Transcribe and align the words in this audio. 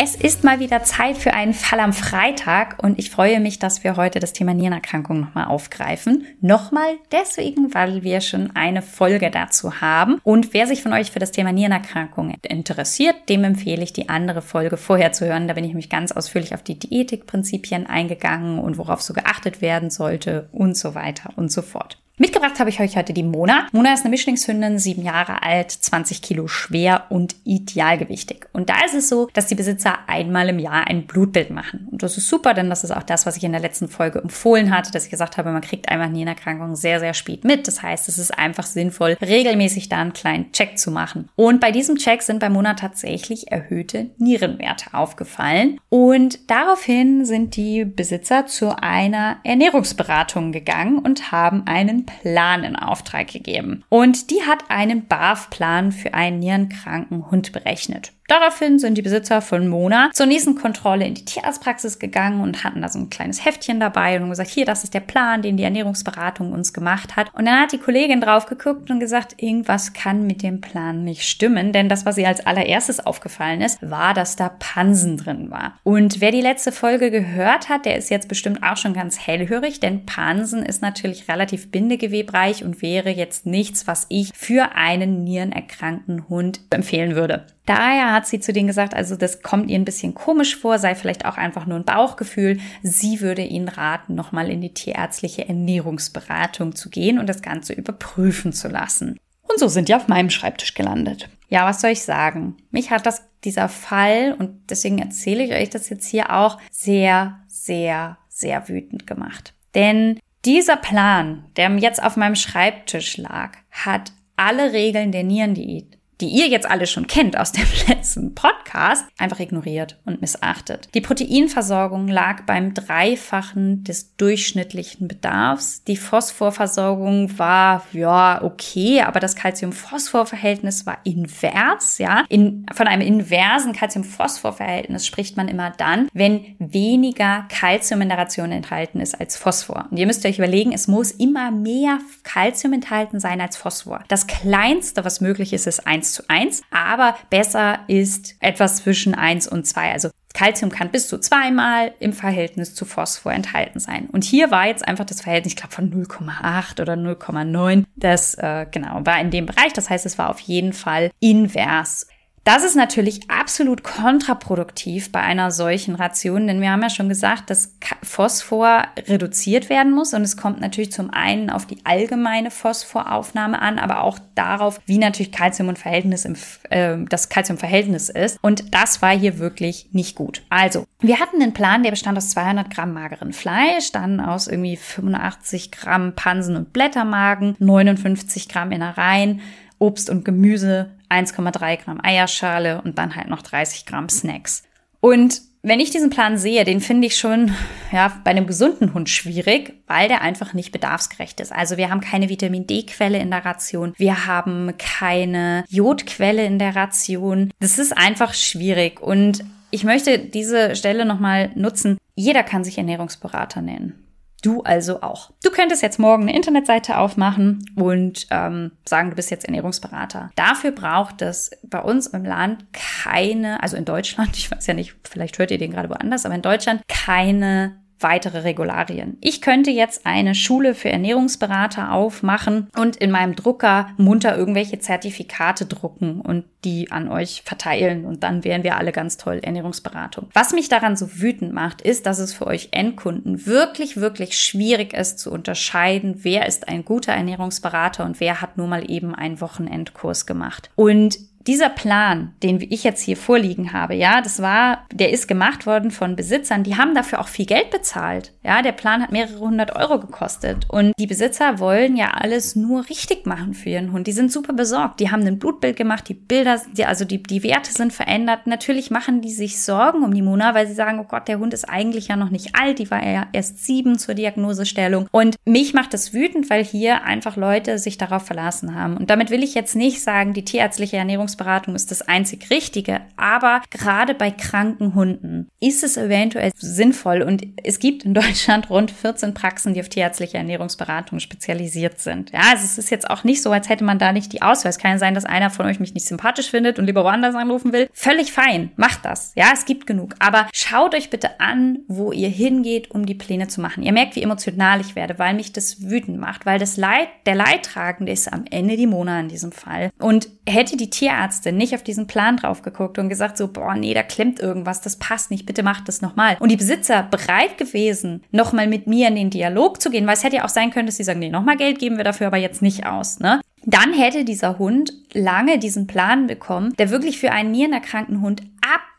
Es 0.00 0.14
ist 0.14 0.44
mal 0.44 0.60
wieder 0.60 0.84
Zeit 0.84 1.16
für 1.16 1.34
einen 1.34 1.52
Fall 1.52 1.80
am 1.80 1.92
Freitag 1.92 2.80
und 2.80 3.00
ich 3.00 3.10
freue 3.10 3.40
mich, 3.40 3.58
dass 3.58 3.82
wir 3.82 3.96
heute 3.96 4.20
das 4.20 4.32
Thema 4.32 4.54
Nierenerkrankung 4.54 5.18
nochmal 5.18 5.46
aufgreifen. 5.46 6.24
Nochmal 6.40 6.98
deswegen, 7.10 7.74
weil 7.74 8.04
wir 8.04 8.20
schon 8.20 8.54
eine 8.54 8.80
Folge 8.80 9.28
dazu 9.32 9.80
haben. 9.80 10.20
Und 10.22 10.54
wer 10.54 10.68
sich 10.68 10.84
von 10.84 10.92
euch 10.92 11.10
für 11.10 11.18
das 11.18 11.32
Thema 11.32 11.50
Nierenerkrankung 11.50 12.36
interessiert, 12.42 13.28
dem 13.28 13.42
empfehle 13.42 13.82
ich, 13.82 13.92
die 13.92 14.08
andere 14.08 14.40
Folge 14.40 14.76
vorher 14.76 15.10
zu 15.10 15.26
hören. 15.26 15.48
Da 15.48 15.54
bin 15.54 15.64
ich 15.64 15.74
mich 15.74 15.90
ganz 15.90 16.12
ausführlich 16.12 16.54
auf 16.54 16.62
die 16.62 16.78
Diätikprinzipien 16.78 17.88
eingegangen 17.88 18.60
und 18.60 18.78
worauf 18.78 19.02
so 19.02 19.12
geachtet 19.14 19.60
werden 19.60 19.90
sollte 19.90 20.48
und 20.52 20.76
so 20.76 20.94
weiter 20.94 21.32
und 21.34 21.50
so 21.50 21.60
fort. 21.60 21.98
Mitgebracht 22.20 22.58
habe 22.58 22.68
ich 22.68 22.80
euch 22.80 22.96
heute 22.96 23.12
die 23.12 23.22
Mona. 23.22 23.68
Mona 23.70 23.94
ist 23.94 24.00
eine 24.00 24.10
Mischlingshündin, 24.10 24.80
sieben 24.80 25.02
Jahre 25.02 25.44
alt, 25.44 25.70
20 25.70 26.20
Kilo 26.20 26.48
schwer 26.48 27.04
und 27.10 27.36
idealgewichtig. 27.44 28.46
Und 28.52 28.70
da 28.70 28.84
ist 28.84 28.94
es 28.94 29.08
so, 29.08 29.28
dass 29.34 29.46
die 29.46 29.54
Besitzer 29.54 30.00
einmal 30.08 30.48
im 30.48 30.58
Jahr 30.58 30.88
ein 30.88 31.06
Blutbild 31.06 31.50
machen. 31.50 31.86
Und 31.92 32.02
das 32.02 32.18
ist 32.18 32.28
super, 32.28 32.54
denn 32.54 32.70
das 32.70 32.82
ist 32.82 32.90
auch 32.90 33.04
das, 33.04 33.24
was 33.24 33.36
ich 33.36 33.44
in 33.44 33.52
der 33.52 33.60
letzten 33.60 33.86
Folge 33.86 34.18
empfohlen 34.18 34.76
hatte, 34.76 34.90
dass 34.90 35.04
ich 35.04 35.10
gesagt 35.10 35.36
habe, 35.38 35.52
man 35.52 35.62
kriegt 35.62 35.88
einfach 35.88 36.08
Nierenerkrankung 36.08 36.74
sehr, 36.74 36.98
sehr 36.98 37.14
spät 37.14 37.44
mit. 37.44 37.68
Das 37.68 37.84
heißt, 37.84 38.08
es 38.08 38.18
ist 38.18 38.36
einfach 38.36 38.66
sinnvoll, 38.66 39.16
regelmäßig 39.20 39.88
da 39.88 39.98
einen 39.98 40.12
kleinen 40.12 40.50
Check 40.50 40.76
zu 40.76 40.90
machen. 40.90 41.28
Und 41.36 41.60
bei 41.60 41.70
diesem 41.70 41.98
Check 41.98 42.22
sind 42.22 42.40
bei 42.40 42.50
Mona 42.50 42.74
tatsächlich 42.74 43.52
erhöhte 43.52 44.10
Nierenwerte 44.18 44.92
aufgefallen. 44.92 45.78
Und 45.88 46.50
daraufhin 46.50 47.24
sind 47.24 47.54
die 47.54 47.84
Besitzer 47.84 48.46
zu 48.46 48.76
einer 48.76 49.36
Ernährungsberatung 49.44 50.50
gegangen 50.50 50.98
und 50.98 51.30
haben 51.30 51.62
einen 51.68 52.07
Plan 52.22 52.64
in 52.64 52.76
Auftrag 52.76 53.28
gegeben. 53.28 53.84
Und 53.88 54.30
die 54.30 54.42
hat 54.42 54.70
einen 54.70 55.06
BAF-Plan 55.06 55.92
für 55.92 56.14
einen 56.14 56.38
nierenkranken 56.38 57.30
Hund 57.30 57.52
berechnet. 57.52 58.12
Daraufhin 58.28 58.78
sind 58.78 58.98
die 58.98 59.02
Besitzer 59.02 59.40
von 59.40 59.68
Mona 59.68 60.10
zur 60.12 60.26
nächsten 60.26 60.54
Kontrolle 60.54 61.06
in 61.06 61.14
die 61.14 61.24
Tierarztpraxis 61.24 61.98
gegangen 61.98 62.42
und 62.42 62.62
hatten 62.62 62.82
da 62.82 62.90
so 62.90 62.98
ein 62.98 63.08
kleines 63.08 63.42
Heftchen 63.42 63.80
dabei 63.80 64.20
und 64.20 64.28
gesagt, 64.28 64.50
hier, 64.50 64.66
das 64.66 64.84
ist 64.84 64.92
der 64.92 65.00
Plan, 65.00 65.40
den 65.40 65.56
die 65.56 65.62
Ernährungsberatung 65.62 66.52
uns 66.52 66.74
gemacht 66.74 67.16
hat. 67.16 67.32
Und 67.32 67.46
dann 67.46 67.58
hat 67.58 67.72
die 67.72 67.78
Kollegin 67.78 68.20
drauf 68.20 68.44
geguckt 68.44 68.90
und 68.90 69.00
gesagt, 69.00 69.42
irgendwas 69.42 69.94
kann 69.94 70.26
mit 70.26 70.42
dem 70.42 70.60
Plan 70.60 71.04
nicht 71.04 71.22
stimmen, 71.22 71.72
denn 71.72 71.88
das, 71.88 72.04
was 72.04 72.18
ihr 72.18 72.28
als 72.28 72.44
allererstes 72.44 73.00
aufgefallen 73.00 73.62
ist, 73.62 73.78
war, 73.80 74.12
dass 74.12 74.36
da 74.36 74.50
Pansen 74.50 75.16
drin 75.16 75.50
war. 75.50 75.78
Und 75.82 76.20
wer 76.20 76.30
die 76.30 76.42
letzte 76.42 76.70
Folge 76.70 77.10
gehört 77.10 77.70
hat, 77.70 77.86
der 77.86 77.96
ist 77.96 78.10
jetzt 78.10 78.28
bestimmt 78.28 78.62
auch 78.62 78.76
schon 78.76 78.92
ganz 78.92 79.18
hellhörig, 79.18 79.80
denn 79.80 80.04
Pansen 80.04 80.66
ist 80.66 80.82
natürlich 80.82 81.28
relativ 81.28 81.70
bindegewebreich 81.70 82.62
und 82.62 82.82
wäre 82.82 83.08
jetzt 83.08 83.46
nichts, 83.46 83.86
was 83.86 84.04
ich 84.10 84.32
für 84.34 84.74
einen 84.74 85.24
nierenerkrankten 85.24 86.28
Hund 86.28 86.60
empfehlen 86.68 87.14
würde. 87.14 87.46
Daher 87.68 88.17
hat 88.18 88.26
sie 88.26 88.40
zu 88.40 88.52
denen 88.52 88.66
gesagt, 88.66 88.94
also 88.94 89.14
das 89.14 89.42
kommt 89.42 89.70
ihr 89.70 89.78
ein 89.78 89.84
bisschen 89.84 90.14
komisch 90.14 90.56
vor, 90.56 90.78
sei 90.80 90.96
vielleicht 90.96 91.24
auch 91.24 91.36
einfach 91.36 91.66
nur 91.66 91.78
ein 91.78 91.84
Bauchgefühl. 91.84 92.58
Sie 92.82 93.20
würde 93.20 93.42
ihnen 93.42 93.68
raten, 93.68 94.16
nochmal 94.16 94.50
in 94.50 94.60
die 94.60 94.74
tierärztliche 94.74 95.48
Ernährungsberatung 95.48 96.74
zu 96.74 96.90
gehen 96.90 97.20
und 97.20 97.28
das 97.28 97.42
Ganze 97.42 97.74
überprüfen 97.74 98.52
zu 98.52 98.66
lassen. 98.68 99.20
Und 99.42 99.60
so 99.60 99.68
sind 99.68 99.88
die 99.88 99.94
auf 99.94 100.08
meinem 100.08 100.30
Schreibtisch 100.30 100.74
gelandet. 100.74 101.28
Ja, 101.48 101.64
was 101.64 101.80
soll 101.80 101.90
ich 101.90 102.02
sagen? 102.02 102.56
Mich 102.72 102.90
hat 102.90 103.06
das, 103.06 103.22
dieser 103.44 103.68
Fall, 103.68 104.34
und 104.36 104.68
deswegen 104.68 104.98
erzähle 104.98 105.44
ich 105.44 105.52
euch 105.52 105.70
das 105.70 105.88
jetzt 105.88 106.08
hier 106.08 106.34
auch, 106.34 106.58
sehr, 106.72 107.38
sehr, 107.46 108.18
sehr 108.28 108.68
wütend 108.68 109.06
gemacht. 109.06 109.54
Denn 109.76 110.18
dieser 110.44 110.76
Plan, 110.76 111.44
der 111.56 111.70
jetzt 111.76 112.02
auf 112.02 112.16
meinem 112.16 112.34
Schreibtisch 112.34 113.16
lag, 113.16 113.52
hat 113.70 114.12
alle 114.36 114.72
Regeln 114.72 115.12
der 115.12 115.22
Nierendiät 115.22 115.97
die 116.20 116.26
ihr 116.28 116.48
jetzt 116.48 116.68
alle 116.68 116.86
schon 116.86 117.06
kennt 117.06 117.38
aus 117.38 117.52
dem 117.52 117.66
letzten 117.88 118.34
Podcast, 118.34 119.04
einfach 119.18 119.40
ignoriert 119.40 119.98
und 120.04 120.20
missachtet. 120.20 120.88
Die 120.94 121.00
Proteinversorgung 121.00 122.08
lag 122.08 122.42
beim 122.42 122.74
Dreifachen 122.74 123.84
des 123.84 124.16
durchschnittlichen 124.16 125.08
Bedarfs. 125.08 125.84
Die 125.84 125.96
Phosphorversorgung 125.96 127.38
war, 127.38 127.86
ja, 127.92 128.42
okay, 128.42 129.02
aber 129.02 129.20
das 129.20 129.36
Calcium-Phosphor-Verhältnis 129.36 130.86
war 130.86 130.98
invers, 131.04 131.98
ja. 131.98 132.24
In, 132.28 132.66
von 132.72 132.88
einem 132.88 133.06
inversen 133.06 133.72
Calcium-Phosphor-Verhältnis 133.72 135.06
spricht 135.06 135.36
man 135.36 135.48
immer 135.48 135.72
dann, 135.76 136.08
wenn 136.12 136.56
weniger 136.58 137.46
Calcium 137.48 138.02
in 138.02 138.08
der 138.08 138.18
Ration 138.18 138.50
enthalten 138.50 139.00
ist 139.00 139.18
als 139.18 139.36
Phosphor. 139.36 139.86
Und 139.90 139.96
ihr 139.96 140.06
müsst 140.06 140.24
euch 140.26 140.38
überlegen, 140.38 140.72
es 140.72 140.88
muss 140.88 141.10
immer 141.12 141.50
mehr 141.50 141.98
Calcium 142.24 142.72
enthalten 142.72 143.20
sein 143.20 143.40
als 143.40 143.56
Phosphor. 143.56 144.02
Das 144.08 144.26
kleinste, 144.26 145.04
was 145.04 145.20
möglich 145.20 145.52
ist, 145.52 145.66
ist 145.66 145.86
1 145.86 146.07
1 146.08 146.12
zu 146.12 146.22
1, 146.28 146.62
aber 146.70 147.16
besser 147.30 147.80
ist 147.88 148.36
etwas 148.40 148.76
zwischen 148.76 149.14
1 149.14 149.48
und 149.48 149.66
2. 149.66 149.92
Also 149.92 150.10
Calcium 150.34 150.70
kann 150.70 150.90
bis 150.90 151.08
zu 151.08 151.18
zweimal 151.18 151.92
im 151.98 152.12
Verhältnis 152.12 152.74
zu 152.74 152.84
Phosphor 152.84 153.32
enthalten 153.32 153.80
sein. 153.80 154.08
Und 154.10 154.24
hier 154.24 154.50
war 154.50 154.66
jetzt 154.66 154.86
einfach 154.86 155.04
das 155.04 155.20
Verhältnis, 155.20 155.54
ich 155.54 155.56
glaube, 155.56 155.74
von 155.74 155.90
0,8 155.90 156.80
oder 156.80 156.94
0,9. 156.94 157.84
Das 157.96 158.34
äh, 158.34 158.66
genau 158.70 159.04
war 159.04 159.20
in 159.20 159.30
dem 159.30 159.46
Bereich. 159.46 159.72
Das 159.72 159.90
heißt, 159.90 160.06
es 160.06 160.18
war 160.18 160.30
auf 160.30 160.40
jeden 160.40 160.72
Fall 160.72 161.10
invers. 161.18 162.06
Das 162.48 162.64
ist 162.64 162.76
natürlich 162.76 163.30
absolut 163.30 163.84
kontraproduktiv 163.84 165.12
bei 165.12 165.20
einer 165.20 165.50
solchen 165.50 165.96
Ration, 165.96 166.46
denn 166.46 166.62
wir 166.62 166.70
haben 166.70 166.80
ja 166.80 166.88
schon 166.88 167.10
gesagt, 167.10 167.50
dass 167.50 167.76
Phosphor 168.02 168.84
reduziert 169.06 169.68
werden 169.68 169.92
muss 169.92 170.14
und 170.14 170.22
es 170.22 170.38
kommt 170.38 170.58
natürlich 170.58 170.90
zum 170.90 171.10
einen 171.10 171.50
auf 171.50 171.66
die 171.66 171.84
allgemeine 171.84 172.50
Phosphoraufnahme 172.50 173.60
an, 173.60 173.78
aber 173.78 174.02
auch 174.02 174.18
darauf, 174.34 174.80
wie 174.86 174.96
natürlich 174.96 175.30
Calcium 175.30 175.68
und 175.68 175.78
Verhältnis 175.78 176.24
im, 176.24 176.36
äh, 176.70 176.96
das 177.06 177.28
Calciumverhältnis 177.28 178.08
ist. 178.08 178.38
Und 178.40 178.74
das 178.74 179.02
war 179.02 179.14
hier 179.14 179.38
wirklich 179.38 179.90
nicht 179.92 180.16
gut. 180.16 180.42
Also, 180.48 180.86
wir 181.00 181.20
hatten 181.20 181.42
einen 181.42 181.52
Plan, 181.52 181.82
der 181.82 181.90
bestand 181.90 182.16
aus 182.16 182.30
200 182.30 182.70
Gramm 182.70 182.94
mageren 182.94 183.34
Fleisch, 183.34 183.92
dann 183.92 184.20
aus 184.20 184.48
irgendwie 184.48 184.76
85 184.78 185.70
Gramm 185.70 186.14
Pansen 186.14 186.56
und 186.56 186.72
Blättermagen, 186.72 187.56
59 187.58 188.48
Gramm 188.48 188.72
Innereien, 188.72 189.42
Obst 189.78 190.08
und 190.08 190.24
Gemüse, 190.24 190.92
1,3 191.10 191.84
Gramm 191.84 192.00
Eierschale 192.02 192.82
und 192.82 192.98
dann 192.98 193.16
halt 193.16 193.28
noch 193.28 193.42
30 193.42 193.86
Gramm 193.86 194.08
Snacks. 194.08 194.62
Und 195.00 195.42
wenn 195.62 195.80
ich 195.80 195.90
diesen 195.90 196.10
Plan 196.10 196.38
sehe, 196.38 196.64
den 196.64 196.80
finde 196.80 197.08
ich 197.08 197.18
schon 197.18 197.52
ja, 197.92 198.12
bei 198.24 198.30
einem 198.30 198.46
gesunden 198.46 198.94
Hund 198.94 199.08
schwierig, 199.08 199.74
weil 199.86 200.08
der 200.08 200.22
einfach 200.22 200.54
nicht 200.54 200.72
bedarfsgerecht 200.72 201.40
ist. 201.40 201.52
Also 201.52 201.76
wir 201.76 201.90
haben 201.90 202.00
keine 202.00 202.28
Vitamin 202.28 202.66
D-Quelle 202.66 203.18
in 203.18 203.30
der 203.30 203.44
Ration, 203.44 203.92
wir 203.96 204.26
haben 204.26 204.72
keine 204.78 205.64
Jodquelle 205.68 206.44
in 206.44 206.58
der 206.58 206.76
Ration. 206.76 207.50
Das 207.60 207.78
ist 207.78 207.96
einfach 207.96 208.34
schwierig 208.34 209.00
und 209.00 209.44
ich 209.70 209.84
möchte 209.84 210.18
diese 210.18 210.76
Stelle 210.76 211.04
nochmal 211.04 211.50
nutzen. 211.54 211.98
Jeder 212.14 212.42
kann 212.42 212.64
sich 212.64 212.78
Ernährungsberater 212.78 213.60
nennen. 213.60 214.07
Du 214.42 214.62
also 214.62 215.02
auch. 215.02 215.32
Du 215.42 215.50
könntest 215.50 215.82
jetzt 215.82 215.98
morgen 215.98 216.22
eine 216.22 216.36
Internetseite 216.36 216.98
aufmachen 216.98 217.64
und 217.74 218.26
ähm, 218.30 218.72
sagen, 218.84 219.10
du 219.10 219.16
bist 219.16 219.30
jetzt 219.30 219.44
Ernährungsberater. 219.44 220.30
Dafür 220.36 220.70
braucht 220.70 221.22
es 221.22 221.50
bei 221.62 221.80
uns 221.80 222.06
im 222.08 222.24
Land 222.24 222.64
keine, 222.72 223.62
also 223.62 223.76
in 223.76 223.84
Deutschland, 223.84 224.30
ich 224.36 224.50
weiß 224.50 224.66
ja 224.66 224.74
nicht, 224.74 224.94
vielleicht 225.04 225.38
hört 225.38 225.50
ihr 225.50 225.58
den 225.58 225.72
gerade 225.72 225.90
woanders, 225.90 226.24
aber 226.24 226.34
in 226.34 226.42
Deutschland 226.42 226.82
keine 226.86 227.80
weitere 228.00 228.40
Regularien. 228.40 229.16
Ich 229.20 229.40
könnte 229.40 229.70
jetzt 229.70 230.06
eine 230.06 230.34
Schule 230.34 230.74
für 230.74 230.90
Ernährungsberater 230.90 231.92
aufmachen 231.92 232.68
und 232.76 232.96
in 232.96 233.10
meinem 233.10 233.34
Drucker 233.34 233.90
munter 233.96 234.36
irgendwelche 234.36 234.78
Zertifikate 234.78 235.66
drucken 235.66 236.20
und 236.20 236.44
die 236.64 236.90
an 236.90 237.08
euch 237.08 237.42
verteilen 237.44 238.04
und 238.04 238.22
dann 238.22 238.44
wären 238.44 238.64
wir 238.64 238.76
alle 238.76 238.92
ganz 238.92 239.16
toll 239.16 239.40
Ernährungsberatung. 239.42 240.28
Was 240.34 240.52
mich 240.52 240.68
daran 240.68 240.96
so 240.96 241.20
wütend 241.20 241.52
macht, 241.52 241.82
ist, 241.82 242.06
dass 242.06 242.18
es 242.18 242.34
für 242.34 242.46
euch 242.46 242.68
Endkunden 242.72 243.46
wirklich, 243.46 243.96
wirklich 243.96 244.38
schwierig 244.38 244.92
ist 244.92 245.18
zu 245.18 245.30
unterscheiden, 245.30 246.20
wer 246.22 246.46
ist 246.46 246.68
ein 246.68 246.84
guter 246.84 247.12
Ernährungsberater 247.12 248.04
und 248.04 248.20
wer 248.20 248.40
hat 248.40 248.56
nur 248.56 248.66
mal 248.66 248.90
eben 248.90 249.14
einen 249.14 249.40
Wochenendkurs 249.40 250.26
gemacht. 250.26 250.70
Und 250.74 251.18
dieser 251.48 251.70
Plan, 251.70 252.34
den 252.42 252.60
ich 252.60 252.84
jetzt 252.84 253.02
hier 253.02 253.16
vorliegen 253.16 253.72
habe, 253.72 253.94
ja, 253.94 254.20
das 254.20 254.40
war, 254.40 254.84
der 254.92 255.10
ist 255.10 255.26
gemacht 255.26 255.66
worden 255.66 255.90
von 255.90 256.14
Besitzern, 256.14 256.62
die 256.62 256.76
haben 256.76 256.94
dafür 256.94 257.20
auch 257.20 257.28
viel 257.28 257.46
Geld 257.46 257.70
bezahlt. 257.70 258.34
Ja, 258.44 258.60
der 258.60 258.72
Plan 258.72 259.02
hat 259.02 259.12
mehrere 259.12 259.40
hundert 259.40 259.74
Euro 259.74 259.98
gekostet. 259.98 260.66
Und 260.68 260.92
die 260.98 261.06
Besitzer 261.06 261.58
wollen 261.58 261.96
ja 261.96 262.10
alles 262.10 262.54
nur 262.54 262.88
richtig 262.88 263.26
machen 263.26 263.54
für 263.54 263.70
ihren 263.70 263.92
Hund. 263.92 264.06
Die 264.06 264.12
sind 264.12 264.30
super 264.30 264.52
besorgt. 264.52 265.00
Die 265.00 265.10
haben 265.10 265.26
ein 265.26 265.38
Blutbild 265.38 265.76
gemacht, 265.76 266.08
die 266.08 266.14
Bilder, 266.14 266.60
die, 266.76 266.84
also 266.84 267.06
die, 267.06 267.22
die 267.22 267.42
Werte 267.42 267.72
sind 267.72 267.92
verändert. 267.92 268.46
Natürlich 268.46 268.90
machen 268.90 269.22
die 269.22 269.32
sich 269.32 269.60
Sorgen 269.62 270.02
um 270.02 270.12
die 270.12 270.22
Mona, 270.22 270.54
weil 270.54 270.66
sie 270.66 270.74
sagen, 270.74 271.00
oh 271.00 271.04
Gott, 271.08 271.28
der 271.28 271.38
Hund 271.38 271.54
ist 271.54 271.64
eigentlich 271.64 272.08
ja 272.08 272.16
noch 272.16 272.30
nicht 272.30 272.56
alt. 272.56 272.78
Die 272.78 272.90
war 272.90 273.02
ja 273.02 273.26
erst 273.32 273.64
sieben 273.64 273.98
zur 273.98 274.14
Diagnosestellung. 274.14 275.08
Und 275.12 275.36
mich 275.46 275.72
macht 275.72 275.94
das 275.94 276.12
wütend, 276.12 276.50
weil 276.50 276.62
hier 276.62 277.04
einfach 277.04 277.36
Leute 277.36 277.78
sich 277.78 277.96
darauf 277.96 278.26
verlassen 278.26 278.74
haben. 278.74 278.98
Und 278.98 279.08
damit 279.08 279.30
will 279.30 279.42
ich 279.42 279.54
jetzt 279.54 279.76
nicht 279.76 280.02
sagen, 280.02 280.34
die 280.34 280.44
tierärztliche 280.44 280.98
Ernährungs 280.98 281.37
Ernährungsberatung 281.38 281.74
ist 281.74 281.90
das 281.90 282.02
einzig 282.02 282.50
Richtige, 282.50 283.00
aber 283.16 283.62
gerade 283.70 284.14
bei 284.14 284.30
kranken 284.30 284.94
Hunden 284.94 285.48
ist 285.60 285.84
es 285.84 285.96
eventuell 285.96 286.52
sinnvoll 286.56 287.22
und 287.22 287.46
es 287.62 287.78
gibt 287.78 288.04
in 288.04 288.14
Deutschland 288.14 288.70
rund 288.70 288.90
14 288.90 289.34
Praxen, 289.34 289.74
die 289.74 289.80
auf 289.80 289.88
tierärztliche 289.88 290.38
Ernährungsberatung 290.38 291.20
spezialisiert 291.20 292.00
sind. 292.00 292.30
Ja, 292.32 292.40
also 292.50 292.64
es 292.64 292.78
ist 292.78 292.90
jetzt 292.90 293.08
auch 293.08 293.24
nicht 293.24 293.42
so, 293.42 293.50
als 293.50 293.68
hätte 293.68 293.84
man 293.84 293.98
da 293.98 294.12
nicht 294.12 294.32
die 294.32 294.42
Auswahl. 294.42 294.70
Es 294.70 294.78
kann 294.78 294.98
sein, 294.98 295.14
dass 295.14 295.24
einer 295.24 295.50
von 295.50 295.66
euch 295.66 295.80
mich 295.80 295.94
nicht 295.94 296.06
sympathisch 296.06 296.50
findet 296.50 296.78
und 296.78 296.86
lieber 296.86 297.04
woanders 297.04 297.34
anrufen 297.34 297.72
will. 297.72 297.88
Völlig 297.92 298.32
fein, 298.32 298.72
macht 298.76 299.04
das. 299.04 299.32
Ja, 299.36 299.50
es 299.52 299.64
gibt 299.64 299.86
genug. 299.86 300.14
Aber 300.18 300.48
schaut 300.52 300.94
euch 300.94 301.10
bitte 301.10 301.40
an, 301.40 301.80
wo 301.88 302.12
ihr 302.12 302.28
hingeht, 302.28 302.90
um 302.90 303.06
die 303.06 303.14
Pläne 303.14 303.48
zu 303.48 303.60
machen. 303.60 303.82
Ihr 303.82 303.92
merkt, 303.92 304.16
wie 304.16 304.22
emotional 304.22 304.80
ich 304.80 304.96
werde, 304.96 305.18
weil 305.18 305.34
mich 305.34 305.52
das 305.52 305.82
wütend 305.88 306.18
macht, 306.18 306.46
weil 306.46 306.58
das 306.58 306.76
Leid, 306.76 307.08
der 307.26 307.34
Leidtragende 307.34 308.12
ist 308.12 308.32
am 308.32 308.44
Ende 308.50 308.76
die 308.76 308.86
Mona 308.86 309.20
in 309.20 309.28
diesem 309.28 309.52
Fall. 309.52 309.90
Und 309.98 310.28
hätte 310.48 310.76
die 310.76 310.90
Tierärztin 310.90 311.27
nicht 311.52 311.74
auf 311.74 311.82
diesen 311.82 312.06
Plan 312.06 312.36
drauf 312.36 312.62
geguckt 312.62 312.98
und 312.98 313.08
gesagt 313.08 313.36
so, 313.36 313.48
boah, 313.48 313.74
nee, 313.74 313.94
da 313.94 314.02
klemmt 314.02 314.40
irgendwas, 314.40 314.80
das 314.80 314.96
passt 314.96 315.30
nicht, 315.30 315.46
bitte 315.46 315.62
macht 315.62 315.88
das 315.88 316.02
nochmal. 316.02 316.36
Und 316.40 316.50
die 316.50 316.56
Besitzer 316.56 317.02
bereit 317.02 317.58
gewesen, 317.58 318.22
nochmal 318.30 318.66
mit 318.66 318.86
mir 318.86 319.08
in 319.08 319.16
den 319.16 319.30
Dialog 319.30 319.80
zu 319.80 319.90
gehen, 319.90 320.06
weil 320.06 320.14
es 320.14 320.24
hätte 320.24 320.36
ja 320.36 320.44
auch 320.44 320.48
sein 320.48 320.70
können, 320.70 320.86
dass 320.86 320.96
sie 320.96 321.04
sagen, 321.04 321.20
nee, 321.20 321.30
nochmal 321.30 321.56
Geld 321.56 321.78
geben 321.78 321.96
wir 321.96 322.04
dafür 322.04 322.28
aber 322.28 322.36
jetzt 322.36 322.62
nicht 322.62 322.86
aus, 322.86 323.18
ne? 323.20 323.40
Dann 323.64 323.92
hätte 323.92 324.24
dieser 324.24 324.58
Hund 324.58 324.92
lange 325.12 325.58
diesen 325.58 325.86
Plan 325.86 326.26
bekommen, 326.26 326.74
der 326.78 326.90
wirklich 326.90 327.18
für 327.18 327.32
einen 327.32 327.50
nierenerkrankten 327.50 328.22
Hund 328.22 328.42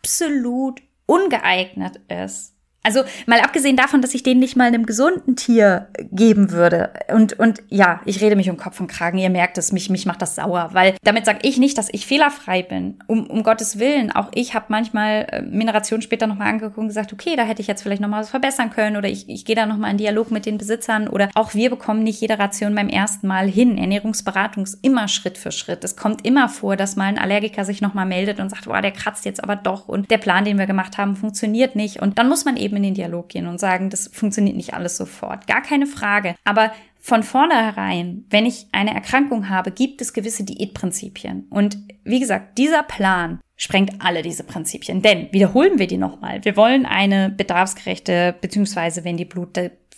absolut 0.02 0.82
ungeeignet 1.06 2.02
ist. 2.08 2.54
Also 2.90 3.04
mal 3.28 3.40
abgesehen 3.42 3.78
davon, 3.78 4.02
dass 4.02 4.16
ich 4.16 4.24
den 4.24 4.40
nicht 4.40 4.56
mal 4.56 4.64
einem 4.64 4.88
gesunden 4.88 5.36
Tier 5.36 5.90
geben 6.12 6.50
würde. 6.50 6.90
Und, 7.14 7.38
und 7.38 7.62
ja, 7.70 8.02
ich 8.04 8.20
rede 8.20 8.36
mich 8.36 8.50
um 8.50 8.58
Kopf 8.58 8.80
und 8.80 8.88
Kragen. 8.88 9.20
Ihr 9.20 9.30
merkt 9.30 9.60
es, 9.60 9.72
mich, 9.72 9.92
mich 9.92 10.08
macht 10.08 10.24
das 10.24 10.34
sauer. 10.34 10.70
Weil 10.74 10.96
damit 11.04 11.28
sage 11.28 11.38
ich 11.44 11.60
nicht, 11.60 11.78
dass 11.78 11.90
ich 11.92 12.08
fehlerfrei 12.08 12.64
bin. 12.64 12.98
Um, 13.06 13.28
um 13.28 13.44
Gottes 13.44 13.78
Willen. 13.78 14.12
Auch 14.12 14.30
ich 14.34 14.56
habe 14.56 14.66
manchmal 14.70 15.28
äh, 15.30 15.42
Mineration 15.44 16.02
später 16.02 16.26
nochmal 16.26 16.48
angeguckt 16.48 16.80
und 16.80 16.88
gesagt, 16.88 17.14
okay, 17.14 17.36
da 17.36 17.44
hätte 17.44 17.62
ich 17.62 17.68
jetzt 17.68 17.84
vielleicht 17.84 18.02
nochmal 18.02 18.22
was 18.22 18.32
verbessern 18.32 18.72
können. 18.72 18.98
Oder 18.98 19.08
ich, 19.08 19.30
ich 19.30 19.46
gehe 19.46 19.56
da 19.56 19.68
nochmal 19.68 19.92
in 19.92 19.98
Dialog 19.98 20.32
mit 20.32 20.48
den 20.48 20.58
Besitzern. 20.58 21.08
Oder 21.08 21.30
auch 21.36 21.54
wir 21.54 21.70
bekommen 21.70 22.02
nicht 22.02 22.20
jede 22.22 22.40
Ration 22.40 22.74
beim 22.74 22.90
ersten 22.90 23.28
Mal 23.28 23.48
hin. 23.48 23.78
Ernährungsberatung 23.78 24.64
ist 24.64 24.80
immer 24.82 25.08
Schritt 25.08 25.38
für 25.38 25.52
Schritt. 25.52 25.84
Es 25.84 25.96
kommt 25.96 26.26
immer 26.26 26.50
vor, 26.50 26.76
dass 26.76 26.96
mal 26.96 27.06
ein 27.06 27.20
Allergiker 27.20 27.66
sich 27.66 27.82
nochmal 27.82 28.08
meldet 28.08 28.40
und 28.40 28.50
sagt, 28.50 28.66
boah, 28.66 28.82
der 28.82 28.94
kratzt 28.94 29.26
jetzt 29.26 29.44
aber 29.44 29.56
doch. 29.56 29.88
Und 29.88 30.10
der 30.10 30.18
Plan, 30.18 30.44
den 30.44 30.58
wir 30.58 30.66
gemacht 30.66 30.98
haben, 30.98 31.16
funktioniert 31.16 31.76
nicht. 31.76 32.02
Und 32.02 32.18
dann 32.18 32.28
muss 32.28 32.46
man 32.46 32.58
eben 32.58 32.79
in 32.80 32.84
den 32.84 32.94
Dialog 32.96 33.30
gehen 33.30 33.48
und 33.48 33.60
sagen, 33.60 33.90
das 33.90 34.10
funktioniert 34.12 34.56
nicht 34.56 34.74
alles 34.74 34.98
sofort. 34.98 35.48
Gar 35.48 35.62
keine 35.62 35.86
Frage. 35.86 36.36
Aber 36.44 36.72
von 37.00 37.24
vornherein, 37.24 38.26
wenn 38.30 38.46
ich 38.46 38.68
eine 38.72 38.94
Erkrankung 38.94 39.50
habe, 39.50 39.72
gibt 39.72 40.02
es 40.02 40.14
gewisse 40.14 40.44
Diätprinzipien. 40.44 41.48
Und 41.50 41.78
wie 42.04 42.20
gesagt, 42.20 42.58
dieser 42.58 42.84
Plan 42.84 43.40
sprengt 43.56 43.94
alle 44.00 44.22
diese 44.22 44.44
Prinzipien. 44.44 45.02
Denn 45.02 45.28
wiederholen 45.32 45.80
wir 45.80 45.88
die 45.88 45.98
nochmal. 45.98 46.44
Wir 46.44 46.56
wollen 46.56 46.86
eine 46.86 47.30
bedarfsgerechte, 47.30 48.36
beziehungsweise 48.40 49.04
wenn 49.04 49.18
die 49.18 49.26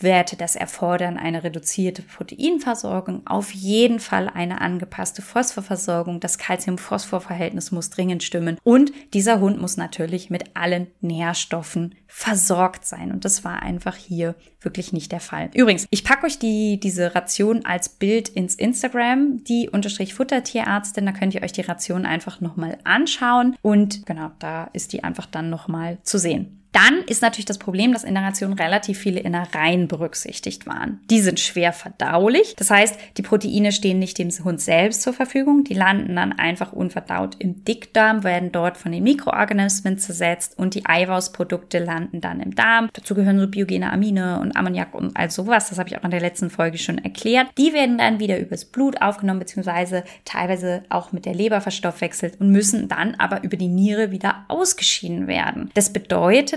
Blutwerte 0.02 0.36
das 0.36 0.56
erfordern, 0.56 1.18
eine 1.18 1.44
reduzierte 1.44 2.02
Proteinversorgung, 2.02 3.22
auf 3.28 3.52
jeden 3.52 4.00
Fall 4.00 4.30
eine 4.30 4.60
angepasste 4.60 5.22
Phosphorversorgung. 5.22 6.20
Das 6.20 6.40
Calcium-Phosphor-Verhältnis 6.40 7.72
muss 7.72 7.92
dringend 7.92 8.24
stimmen. 8.24 8.58
Und 8.64 8.92
dieser 9.14 9.40
Hund 9.40 9.62
muss 9.62 9.78
natürlich 9.78 10.32
mit 10.32 10.56
allen 10.56 10.88
Nährstoffen 11.02 11.94
versorgt 12.08 12.84
sein. 12.84 13.12
Und 13.12 13.26
das 13.26 13.44
war 13.44 13.62
einfach 13.62 13.96
hier 13.96 14.34
wirklich 14.60 14.92
nicht 14.92 15.12
der 15.12 15.20
Fall. 15.20 15.52
Übrigens, 15.54 15.86
ich 15.92 16.04
packe 16.04 16.26
euch 16.26 16.40
die, 16.40 16.80
diese 16.80 17.14
Ration 17.14 17.64
als 17.64 17.90
Bild 17.90 18.28
ins 18.30 18.56
Instagram, 18.56 19.44
die 19.44 19.70
unterstrich 19.70 20.16
Futtertierärztin. 20.16 21.06
Da 21.06 21.12
könnt 21.12 21.36
ihr 21.36 21.44
euch 21.44 21.54
die 21.54 21.62
Ration 21.62 22.08
einfach 22.08 22.42
nochmal 22.42 22.80
anschauen. 22.84 23.56
Und 23.62 24.06
genau, 24.08 24.32
da 24.40 24.66
ist 24.74 24.94
die 24.94 25.04
einfach 25.04 25.28
dann 25.28 25.52
nochmal 25.52 26.00
zu 26.02 26.18
sehen. 26.18 26.61
Dann 26.72 27.02
ist 27.08 27.22
natürlich 27.22 27.46
das 27.46 27.58
Problem, 27.58 27.94
dass 27.94 28.04
in 28.04 28.14
der 28.14 28.24
Ration 28.24 28.54
relativ 28.54 28.98
viele 28.98 29.20
Innereien 29.20 29.88
berücksichtigt 29.88 30.66
waren. 30.66 31.02
Die 31.10 31.20
sind 31.20 31.40
schwer 31.40 31.74
verdaulich. 31.74 32.56
Das 32.58 32.70
heißt, 32.70 32.98
die 33.18 33.22
Proteine 33.22 33.72
stehen 33.72 34.00
nicht 34.00 34.18
dem 34.18 34.32
Hund 34.44 34.62
selbst 34.62 35.02
zur 35.02 35.14
Verfügung. 35.14 35.64
Die 35.64 35.74
landen 35.74 36.16
dann 36.16 36.32
einfach 36.32 36.72
unverdaut 36.72 37.36
im 37.40 37.66
Dickdarm, 37.66 38.24
werden 38.24 38.52
dort 38.52 38.78
von 38.78 38.92
den 38.92 39.04
Mikroorganismen 39.04 39.98
zersetzt 39.98 40.58
und 40.58 40.76
die 40.76 40.86
Eiweißprodukte 40.86 41.80
landen 41.80 42.22
dann 42.22 42.40
im 42.40 42.56
Darm. 42.56 42.90
Dazu 42.94 43.16
gehören 43.16 43.40
so 43.40 43.48
biogene 43.48 43.92
Amine 43.92 44.40
und 44.40 44.56
Ammoniak 44.56 44.96
und 44.96 45.16
all 45.18 45.30
sowas. 45.30 45.70
Das 45.70 45.80
habe 45.80 45.90
ich 45.90 45.98
auch 45.98 46.04
in 46.04 46.12
der 46.12 46.22
letzten 46.22 46.50
Folge 46.50 46.78
schon 46.78 46.98
erklärt. 46.98 47.48
Die 47.58 47.74
werden 47.74 47.98
dann 47.98 48.20
wieder 48.20 48.40
übers 48.40 48.66
Blut 48.66 49.02
aufgenommen, 49.02 49.40
beziehungsweise 49.40 50.04
teilweise 50.24 50.84
auch 50.90 51.12
mit 51.12 51.26
der 51.26 51.34
Leber 51.34 51.60
verstoffwechselt 51.60 52.40
und 52.40 52.52
müssen 52.52 52.88
dann 52.88 53.16
aber 53.16 53.44
über 53.44 53.58
die 53.58 53.68
Niere 53.68 54.12
wieder 54.12 54.46
ausgeschieden 54.48 55.28
werden. 55.28 55.72
Das 55.74 55.92